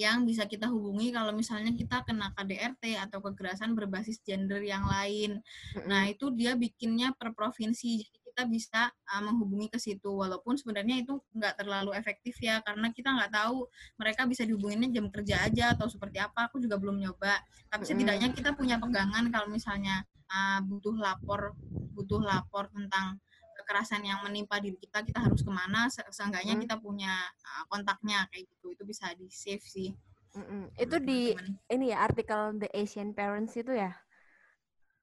yang 0.00 0.26
bisa 0.26 0.48
kita 0.50 0.66
hubungi 0.66 1.14
kalau 1.14 1.30
misalnya 1.30 1.70
kita 1.76 2.02
kena 2.02 2.34
KDRT 2.34 2.98
atau 2.98 3.22
kekerasan 3.22 3.76
berbasis 3.78 4.18
gender 4.24 4.58
yang 4.64 4.82
lain. 4.88 5.38
Nah, 5.86 6.10
itu 6.10 6.32
dia 6.34 6.58
bikinnya 6.58 7.14
per 7.14 7.36
provinsi. 7.36 8.02
Jadi 8.02 8.18
kita 8.42 8.50
bisa 8.50 8.90
uh, 8.90 9.22
menghubungi 9.22 9.70
ke 9.70 9.78
situ 9.78 10.10
walaupun 10.10 10.58
sebenarnya 10.58 11.06
itu 11.06 11.14
nggak 11.30 11.62
terlalu 11.62 11.94
efektif 11.94 12.34
ya 12.42 12.58
karena 12.66 12.90
kita 12.90 13.14
nggak 13.14 13.30
tahu 13.30 13.70
mereka 13.94 14.26
bisa 14.26 14.42
dihubunginnya 14.42 14.90
jam 14.90 15.06
kerja 15.14 15.46
aja 15.46 15.78
atau 15.78 15.86
seperti 15.86 16.18
apa. 16.18 16.50
Aku 16.50 16.58
juga 16.58 16.74
belum 16.74 16.98
nyoba. 16.98 17.38
Tapi 17.70 17.86
setidaknya 17.86 18.34
kita 18.34 18.58
punya 18.58 18.82
pegangan 18.82 19.30
kalau 19.30 19.46
misalnya 19.46 20.02
uh, 20.26 20.58
butuh 20.66 20.98
lapor 20.98 21.54
butuh 21.94 22.18
lapor 22.18 22.66
tentang 22.74 23.22
kekerasan 23.62 24.02
yang 24.02 24.18
menimpa 24.26 24.58
diri 24.58 24.74
kita 24.74 25.06
kita 25.06 25.22
harus 25.22 25.38
ke 25.46 25.52
mana 25.54 25.86
seenggaknya 25.86 26.58
hmm. 26.58 26.62
kita 26.66 26.82
punya 26.82 27.14
uh, 27.46 27.62
kontaknya 27.70 28.26
kayak 28.34 28.50
gitu 28.50 28.74
itu 28.74 28.82
bisa 28.82 29.06
di 29.14 29.30
save 29.30 29.62
sih 29.62 29.94
Mm-mm. 30.34 30.72
itu 30.80 30.96
di 30.98 31.36
ini 31.70 31.92
ya 31.94 32.02
artikel 32.02 32.58
The 32.58 32.72
Asian 32.74 33.14
Parents 33.14 33.54
itu 33.54 33.70
ya 33.70 33.92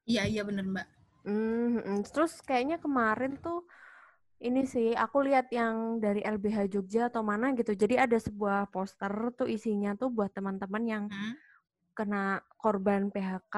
iya 0.04 0.28
iya 0.28 0.42
bener 0.44 0.66
mbak 0.66 0.99
mm-hmm. 1.30 2.10
terus 2.10 2.42
kayaknya 2.42 2.82
kemarin 2.82 3.38
tuh 3.38 3.70
ini 4.40 4.64
sih 4.66 4.96
aku 4.96 5.30
lihat 5.30 5.52
yang 5.54 6.02
dari 6.02 6.24
LBH 6.26 6.74
Jogja 6.74 7.14
atau 7.14 7.22
mana 7.22 7.54
gitu 7.54 7.76
jadi 7.78 8.10
ada 8.10 8.18
sebuah 8.18 8.72
poster 8.74 9.12
tuh 9.36 9.46
isinya 9.46 9.94
tuh 9.94 10.10
buat 10.10 10.32
teman-teman 10.32 10.84
yang 10.88 11.04
hmm? 11.12 11.50
kena 12.00 12.40
korban 12.56 13.12
PHK 13.12 13.56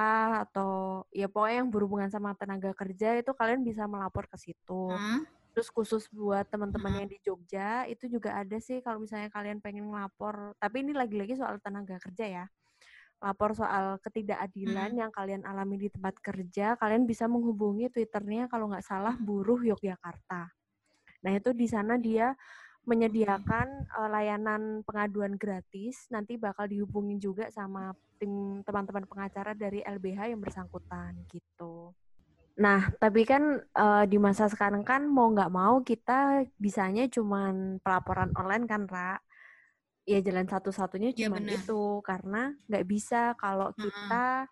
atau 0.50 1.06
ya 1.14 1.30
pokoknya 1.30 1.62
yang 1.62 1.70
berhubungan 1.70 2.10
sama 2.10 2.34
tenaga 2.34 2.74
kerja 2.74 3.22
itu 3.22 3.38
kalian 3.38 3.62
bisa 3.62 3.86
melapor 3.86 4.26
ke 4.26 4.34
situ. 4.42 4.90
Hmm? 4.90 5.22
Terus 5.54 5.70
khusus 5.70 6.10
buat 6.10 6.50
teman-teman 6.50 6.90
hmm? 6.90 7.00
yang 7.06 7.10
di 7.14 7.18
Jogja 7.22 7.86
itu 7.86 8.10
juga 8.10 8.34
ada 8.42 8.58
sih 8.58 8.82
kalau 8.82 9.06
misalnya 9.06 9.30
kalian 9.30 9.62
pengen 9.62 9.86
melapor, 9.86 10.58
tapi 10.58 10.82
ini 10.82 10.98
lagi-lagi 10.98 11.38
soal 11.38 11.62
tenaga 11.62 12.02
kerja 12.02 12.26
ya. 12.26 12.46
Lapor 13.22 13.54
soal 13.54 14.02
ketidakadilan 14.02 14.98
hmm? 14.98 15.00
yang 15.06 15.12
kalian 15.14 15.46
alami 15.46 15.78
di 15.78 15.90
tempat 15.94 16.18
kerja, 16.18 16.74
kalian 16.82 17.06
bisa 17.06 17.30
menghubungi 17.30 17.94
Twitternya 17.94 18.50
kalau 18.50 18.74
nggak 18.74 18.82
salah 18.82 19.14
Buruh 19.22 19.62
Yogyakarta. 19.62 20.50
Nah 21.22 21.32
itu 21.38 21.54
di 21.54 21.70
sana 21.70 22.02
dia 22.02 22.34
menyediakan 22.82 23.94
uh, 23.94 24.10
layanan 24.10 24.82
pengaduan 24.82 25.38
gratis. 25.38 26.10
Nanti 26.10 26.38
bakal 26.42 26.66
dihubungin 26.66 27.22
juga 27.22 27.54
sama 27.54 27.94
tim 28.18 28.66
teman-teman 28.66 29.06
pengacara 29.06 29.54
dari 29.54 29.86
LBH 29.86 30.34
yang 30.34 30.42
bersangkutan 30.42 31.14
gitu. 31.30 31.94
Nah, 32.58 32.92
tapi 33.00 33.24
kan 33.24 33.64
uh, 33.74 34.04
di 34.06 34.18
masa 34.20 34.50
sekarang 34.52 34.84
kan 34.84 35.08
mau 35.08 35.32
nggak 35.32 35.54
mau 35.54 35.80
kita 35.82 36.46
bisanya 36.60 37.08
cuman 37.08 37.80
pelaporan 37.80 38.34
online 38.36 38.66
kan, 38.68 38.86
Ra? 38.90 39.18
Ya 40.02 40.18
jalan 40.20 40.50
satu-satunya 40.50 41.14
iya, 41.14 41.30
cuma 41.30 41.38
ya, 41.38 41.62
itu 41.62 41.82
karena 42.02 42.58
nggak 42.66 42.86
bisa 42.90 43.38
kalau 43.38 43.70
kita 43.78 44.50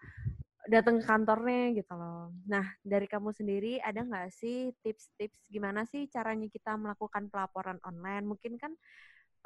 datang 0.70 1.02
ke 1.02 1.06
kantornya 1.10 1.74
gitu 1.74 1.94
loh. 1.98 2.30
Nah, 2.46 2.66
dari 2.86 3.10
kamu 3.10 3.34
sendiri 3.34 3.82
ada 3.82 4.06
nggak 4.06 4.30
sih 4.30 4.70
tips-tips 4.86 5.50
gimana 5.50 5.90
sih 5.90 6.06
caranya 6.06 6.46
kita 6.46 6.78
melakukan 6.78 7.34
pelaporan 7.34 7.82
online? 7.82 8.30
Mungkin 8.30 8.62
kan 8.62 8.78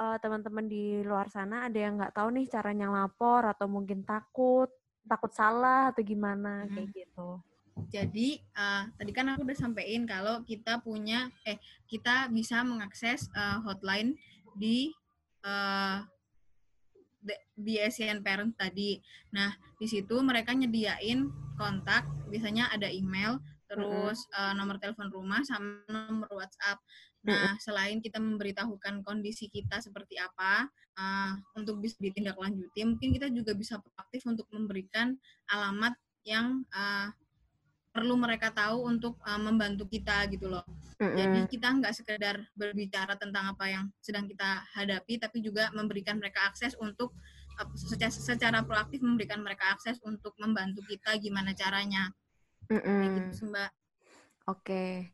uh, 0.03 0.19
teman-teman 0.19 0.67
di 0.67 0.99
luar 1.07 1.31
sana 1.31 1.71
ada 1.71 1.79
yang 1.79 1.95
nggak 1.95 2.13
tahu 2.13 2.35
nih 2.35 2.51
caranya 2.51 2.91
lapor 2.91 3.47
atau 3.47 3.71
mungkin 3.71 4.03
takut, 4.03 4.67
takut 5.07 5.31
salah 5.31 5.95
atau 5.95 6.03
gimana 6.03 6.67
hmm. 6.67 6.71
kayak 6.75 6.89
gitu. 6.91 7.29
Jadi 7.89 8.37
uh, 8.53 8.85
tadi 8.99 9.11
kan 9.15 9.33
aku 9.33 9.49
udah 9.49 9.57
sampein 9.57 10.05
kalau 10.05 10.45
kita 10.45 10.77
punya 10.83 11.31
eh 11.47 11.57
kita 11.89 12.29
bisa 12.29 12.61
mengakses 12.61 13.31
uh, 13.33 13.65
hotline 13.65 14.13
di 14.53 14.93
uh, 15.43 16.03
di 17.55 17.79
Asian 17.79 18.19
Parent 18.19 18.51
tadi. 18.59 18.99
Nah, 19.31 19.53
di 19.79 19.87
situ 19.87 20.19
mereka 20.19 20.51
nyediain 20.51 21.29
kontak, 21.55 22.03
biasanya 22.27 22.73
ada 22.73 22.89
email, 22.89 23.39
terus 23.69 24.27
mm 24.27 24.31
-hmm. 24.33 24.51
uh, 24.51 24.53
nomor 24.57 24.75
telepon 24.81 25.07
rumah 25.13 25.41
sama 25.47 25.85
nomor 25.87 26.27
WhatsApp. 26.33 26.81
Nah, 27.23 27.55
selain 27.55 28.03
kita 28.03 28.19
memberitahukan 28.19 28.99
kondisi 29.07 29.47
kita 29.47 29.79
seperti 29.79 30.19
apa 30.19 30.67
uh, 30.99 31.39
untuk 31.55 31.79
bisa 31.79 31.95
ditindaklanjuti, 32.03 32.83
mungkin 32.83 33.15
kita 33.15 33.31
juga 33.31 33.55
bisa 33.55 33.79
proaktif 33.79 34.27
untuk 34.27 34.43
memberikan 34.51 35.15
alamat 35.47 35.95
yang 36.27 36.67
uh, 36.75 37.07
perlu 37.93 38.17
mereka 38.17 38.49
tahu 38.49 38.89
untuk 38.89 39.21
uh, 39.21 39.37
membantu 39.37 39.85
kita 39.85 40.25
gitu 40.33 40.49
loh. 40.49 40.65
Mm-hmm. 40.97 41.13
Jadi 41.13 41.39
kita 41.53 41.67
nggak 41.77 41.93
sekedar 41.93 42.35
berbicara 42.57 43.13
tentang 43.21 43.53
apa 43.53 43.69
yang 43.69 43.85
sedang 44.01 44.25
kita 44.25 44.65
hadapi, 44.73 45.21
tapi 45.21 45.45
juga 45.45 45.69
memberikan 45.77 46.17
mereka 46.17 46.49
akses 46.49 46.73
untuk 46.81 47.13
uh, 47.61 47.69
secara, 47.77 48.09
secara 48.09 48.59
proaktif 48.65 49.05
memberikan 49.05 49.45
mereka 49.45 49.77
akses 49.77 50.01
untuk 50.01 50.33
membantu 50.41 50.81
kita 50.89 51.13
gimana 51.21 51.53
caranya. 51.53 52.09
Mm-hmm. 52.73 53.29
Gitu, 53.29 53.45
Mbak. 53.53 53.71
Oke. 54.49 55.13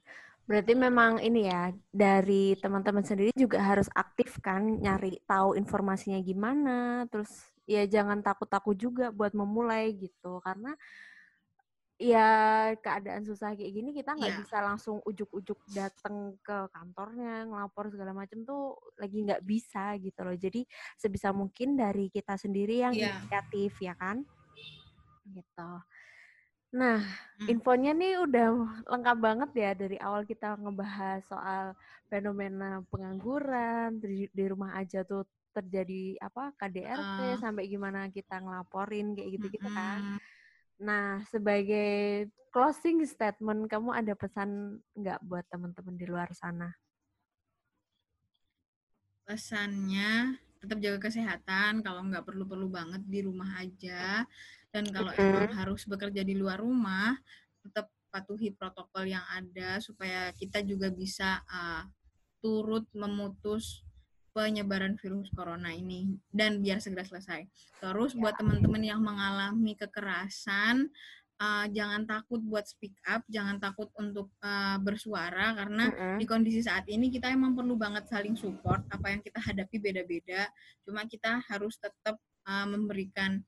Berarti 0.49 0.73
memang 0.73 1.21
ini 1.21 1.45
ya, 1.45 1.69
dari 1.93 2.57
teman-teman 2.57 3.05
sendiri 3.05 3.29
juga 3.37 3.61
harus 3.61 3.85
aktif 3.93 4.41
kan, 4.41 4.81
nyari 4.81 5.21
tahu 5.29 5.53
informasinya 5.53 6.17
gimana, 6.25 7.05
terus 7.11 7.29
ya 7.69 7.85
jangan 7.85 8.25
takut-takut 8.25 8.73
juga 8.73 9.13
buat 9.13 9.37
memulai 9.37 9.93
gitu, 9.93 10.41
karena 10.41 10.73
ya 11.99 12.27
keadaan 12.79 13.27
susah 13.27 13.51
kayak 13.59 13.75
gini 13.75 13.91
kita 13.91 14.15
nggak 14.15 14.31
yeah. 14.31 14.39
bisa 14.39 14.57
langsung 14.63 15.03
ujuk-ujuk 15.03 15.59
datang 15.75 16.39
ke 16.39 16.57
kantornya 16.71 17.43
ngelapor 17.43 17.91
segala 17.91 18.15
macam 18.15 18.39
tuh 18.47 18.79
lagi 18.95 19.19
nggak 19.27 19.43
bisa 19.43 19.99
gitu 19.99 20.19
loh 20.23 20.31
jadi 20.39 20.63
sebisa 20.95 21.35
mungkin 21.35 21.75
dari 21.75 22.07
kita 22.07 22.39
sendiri 22.39 22.87
yang 22.87 22.95
yeah. 22.95 23.19
inisiatif 23.19 23.75
ya 23.83 23.99
kan 23.99 24.23
gitu 25.27 25.71
Nah, 26.69 27.01
hmm. 27.01 27.49
infonya 27.49 27.97
nih 27.97 28.21
udah 28.21 28.47
lengkap 28.85 29.17
banget 29.17 29.51
ya 29.57 29.71
dari 29.73 29.97
awal 29.97 30.21
kita 30.21 30.53
ngebahas 30.53 31.25
soal 31.25 31.73
fenomena 32.05 32.85
pengangguran 32.93 33.97
di, 33.97 34.29
di 34.29 34.43
rumah 34.45 34.77
aja 34.77 35.01
tuh 35.01 35.25
terjadi 35.49 36.21
apa 36.21 36.53
KDRT 36.61 37.19
uh. 37.25 37.37
sampai 37.41 37.65
gimana 37.65 38.05
kita 38.13 38.37
ngelaporin 38.37 39.17
kayak 39.17 39.29
gitu-gitu 39.33 39.65
hmm. 39.65 39.77
kan. 39.77 40.01
Nah, 40.79 41.19
sebagai 41.27 42.31
closing 42.55 43.03
statement 43.03 43.67
kamu 43.67 43.91
ada 43.91 44.13
pesan 44.15 44.79
nggak 44.95 45.19
buat 45.27 45.45
teman-teman 45.51 45.95
di 45.99 46.05
luar 46.07 46.31
sana? 46.31 46.71
Pesannya 49.27 50.39
tetap 50.59 50.79
jaga 50.83 50.99
kesehatan 51.07 51.79
kalau 51.83 52.03
nggak 52.07 52.25
perlu-perlu 52.27 52.67
banget 52.67 52.99
di 53.07 53.23
rumah 53.23 53.63
aja 53.63 54.27
dan 54.75 54.83
kalau 54.91 55.11
mm-hmm. 55.15 55.27
emang 55.31 55.51
harus 55.55 55.87
bekerja 55.87 56.21
di 56.25 56.35
luar 56.35 56.59
rumah 56.59 57.15
tetap 57.63 57.87
patuhi 58.11 58.51
protokol 58.51 59.07
yang 59.07 59.23
ada 59.31 59.79
supaya 59.79 60.33
kita 60.35 60.59
juga 60.65 60.91
bisa 60.91 61.39
uh, 61.47 61.87
turut 62.43 62.83
memutus 62.91 63.87
penyebaran 64.31 64.95
virus 64.99 65.29
corona 65.33 65.73
ini 65.73 66.09
dan 66.29 66.61
biar 66.61 66.79
segera 66.79 67.05
selesai. 67.05 67.45
Terus 67.81 68.13
buat 68.15 68.37
ya. 68.37 68.39
teman-teman 68.43 68.83
yang 68.83 69.01
mengalami 69.01 69.73
kekerasan 69.75 70.89
uh, 71.39 71.65
jangan 71.71 72.03
takut 72.03 72.43
buat 72.43 72.67
speak 72.67 72.93
up, 73.07 73.23
jangan 73.31 73.57
takut 73.57 73.87
untuk 73.97 74.29
uh, 74.43 74.77
bersuara 74.83 75.55
karena 75.55 75.89
uh 75.89 75.95
-uh. 75.95 76.17
di 76.19 76.25
kondisi 76.27 76.61
saat 76.61 76.85
ini 76.91 77.09
kita 77.09 77.31
emang 77.31 77.55
perlu 77.55 77.79
banget 77.79 78.05
saling 78.11 78.35
support. 78.35 78.83
Apa 78.91 79.15
yang 79.15 79.23
kita 79.23 79.39
hadapi 79.39 79.79
beda-beda, 79.79 80.51
cuma 80.83 81.07
kita 81.07 81.39
harus 81.47 81.79
tetap 81.79 82.19
uh, 82.45 82.67
memberikan 82.67 83.41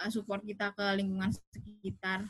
uh, 0.00 0.10
support 0.10 0.42
kita 0.42 0.72
ke 0.72 0.84
lingkungan 0.96 1.30
sekitar 1.30 2.26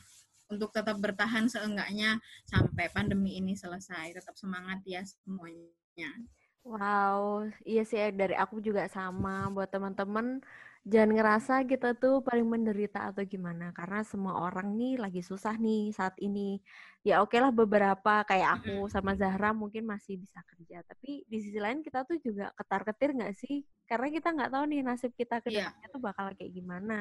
untuk 0.48 0.72
tetap 0.72 0.96
bertahan 0.98 1.46
seenggaknya 1.46 2.18
sampai 2.48 2.90
pandemi 2.90 3.38
ini 3.38 3.54
selesai. 3.54 4.16
Tetap 4.16 4.34
semangat 4.34 4.82
ya 4.84 5.04
semuanya. 5.06 6.10
Wow, 6.66 7.48
iya 7.64 7.82
sih 7.86 7.98
dari 8.12 8.34
aku 8.36 8.60
juga 8.60 8.86
sama 8.90 9.48
buat 9.50 9.70
teman-teman 9.72 10.42
jangan 10.88 11.10
ngerasa 11.20 11.54
kita 11.68 11.92
tuh 12.00 12.24
paling 12.24 12.48
menderita 12.48 13.12
atau 13.12 13.20
gimana 13.20 13.76
karena 13.76 14.00
semua 14.08 14.40
orang 14.40 14.72
nih 14.72 14.96
lagi 14.96 15.20
susah 15.20 15.60
nih 15.60 15.92
saat 15.92 16.16
ini. 16.16 16.56
Ya 17.04 17.20
oke 17.20 17.36
okay 17.36 17.44
lah 17.44 17.52
beberapa 17.52 18.24
kayak 18.24 18.62
aku 18.62 18.88
sama 18.88 19.12
Zahra 19.12 19.52
mungkin 19.52 19.84
masih 19.84 20.16
bisa 20.16 20.40
kerja, 20.48 20.80
tapi 20.88 21.28
di 21.28 21.38
sisi 21.44 21.60
lain 21.60 21.84
kita 21.84 22.08
tuh 22.08 22.16
juga 22.20 22.52
ketar-ketir 22.56 23.16
nggak 23.16 23.34
sih? 23.36 23.64
Karena 23.84 24.08
kita 24.08 24.28
nggak 24.32 24.50
tahu 24.52 24.64
nih 24.68 24.80
nasib 24.84 25.12
kita 25.12 25.44
ke 25.44 25.52
iya. 25.52 25.68
depannya 25.68 25.84
yeah. 25.84 25.92
tuh 25.92 26.00
bakal 26.00 26.26
kayak 26.36 26.52
gimana. 26.52 27.00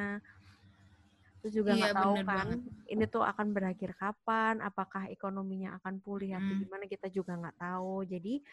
Terus 1.39 1.53
juga 1.53 1.71
iya, 1.71 1.79
nggak 1.79 1.93
iya, 1.95 2.01
tahu 2.03 2.13
kan 2.13 2.27
banget. 2.27 2.59
ini 2.91 3.03
tuh 3.07 3.23
akan 3.23 3.47
berakhir 3.55 3.91
kapan, 3.95 4.55
apakah 4.63 5.03
ekonominya 5.07 5.79
akan 5.79 6.03
pulih 6.03 6.35
atau 6.35 6.53
hmm. 6.55 6.61
gimana 6.67 6.83
kita 6.91 7.07
juga 7.07 7.39
nggak 7.39 7.57
tahu. 7.57 8.03
Jadi 8.03 8.43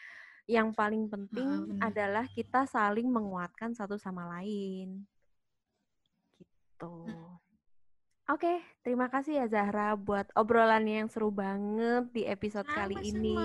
yang 0.45 0.69
paling 0.73 1.09
penting 1.09 1.81
uh, 1.81 1.89
adalah 1.89 2.29
kita 2.29 2.69
saling 2.69 3.09
menguatkan 3.09 3.73
satu 3.73 3.97
sama 3.97 4.29
lain. 4.37 5.05
Gitu. 6.37 6.95
Oke, 8.25 8.41
okay, 8.41 8.57
terima 8.81 9.05
kasih 9.05 9.41
ya 9.41 9.45
Zahra 9.45 9.93
buat 9.93 10.25
obrolannya 10.33 11.05
yang 11.05 11.09
seru 11.09 11.29
banget 11.29 12.09
di 12.09 12.25
episode 12.25 12.65
kali 12.65 12.97
ini. 13.13 13.37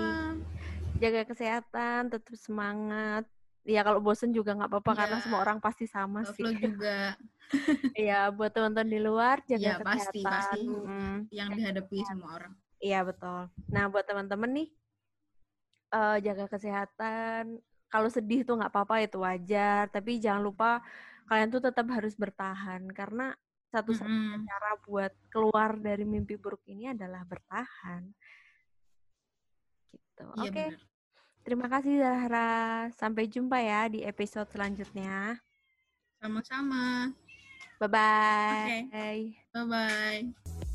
Jaga 0.97 1.25
kesehatan, 1.25 2.09
tetap 2.09 2.33
semangat. 2.37 3.25
Ya 3.61 3.85
kalau 3.85 4.01
bosen 4.01 4.33
juga 4.33 4.57
nggak 4.57 4.73
apa-apa 4.73 4.91
ya. 4.93 4.97
karena 5.05 5.17
semua 5.21 5.39
orang 5.45 5.61
pasti 5.61 5.85
sama 5.85 6.25
sih. 6.25 6.45
juga. 6.57 7.17
Iya, 7.99 8.31
buat 8.31 8.55
teman-teman 8.55 8.87
di 8.87 8.99
luar 9.03 9.43
jaga 9.43 9.59
ya, 9.59 9.75
kesehatan. 9.75 9.91
pasti 9.91 10.21
pasti 10.23 10.63
hmm. 10.71 11.27
yang 11.35 11.51
dihadapi 11.51 11.99
semua 12.07 12.39
orang. 12.39 12.53
Iya 12.79 13.03
betul. 13.03 13.51
Nah 13.67 13.91
buat 13.91 14.07
teman-teman 14.07 14.49
nih 14.55 14.67
uh, 15.91 16.17
jaga 16.23 16.47
kesehatan. 16.47 17.59
Kalau 17.91 18.07
sedih 18.07 18.47
tuh 18.47 18.55
nggak 18.55 18.71
apa-apa 18.71 19.03
itu 19.03 19.19
wajar, 19.19 19.91
tapi 19.91 20.17
jangan 20.17 20.41
lupa 20.41 20.79
kalian 21.27 21.51
tuh 21.51 21.63
tetap 21.63 21.87
harus 21.91 22.15
bertahan 22.15 22.87
karena 22.91 23.35
satu-satunya 23.71 24.35
mm 24.35 24.39
-hmm. 24.43 24.49
cara 24.51 24.71
buat 24.83 25.13
keluar 25.31 25.79
dari 25.79 26.03
mimpi 26.03 26.35
buruk 26.35 26.63
ini 26.67 26.91
adalah 26.91 27.23
bertahan. 27.23 28.03
Gitu. 29.91 30.25
Iya, 30.39 30.43
Oke. 30.43 30.51
Okay. 30.51 30.69
Terima 31.41 31.65
kasih 31.71 31.97
Zahra. 31.97 32.91
Sampai 32.93 33.25
jumpa 33.25 33.57
ya 33.57 33.89
di 33.89 34.05
episode 34.05 34.45
selanjutnya. 34.51 35.39
Sama-sama. 36.21 37.09
Bye-bye. 37.81 38.93
Okay. 38.93 39.17
Bye-bye. 39.49 40.69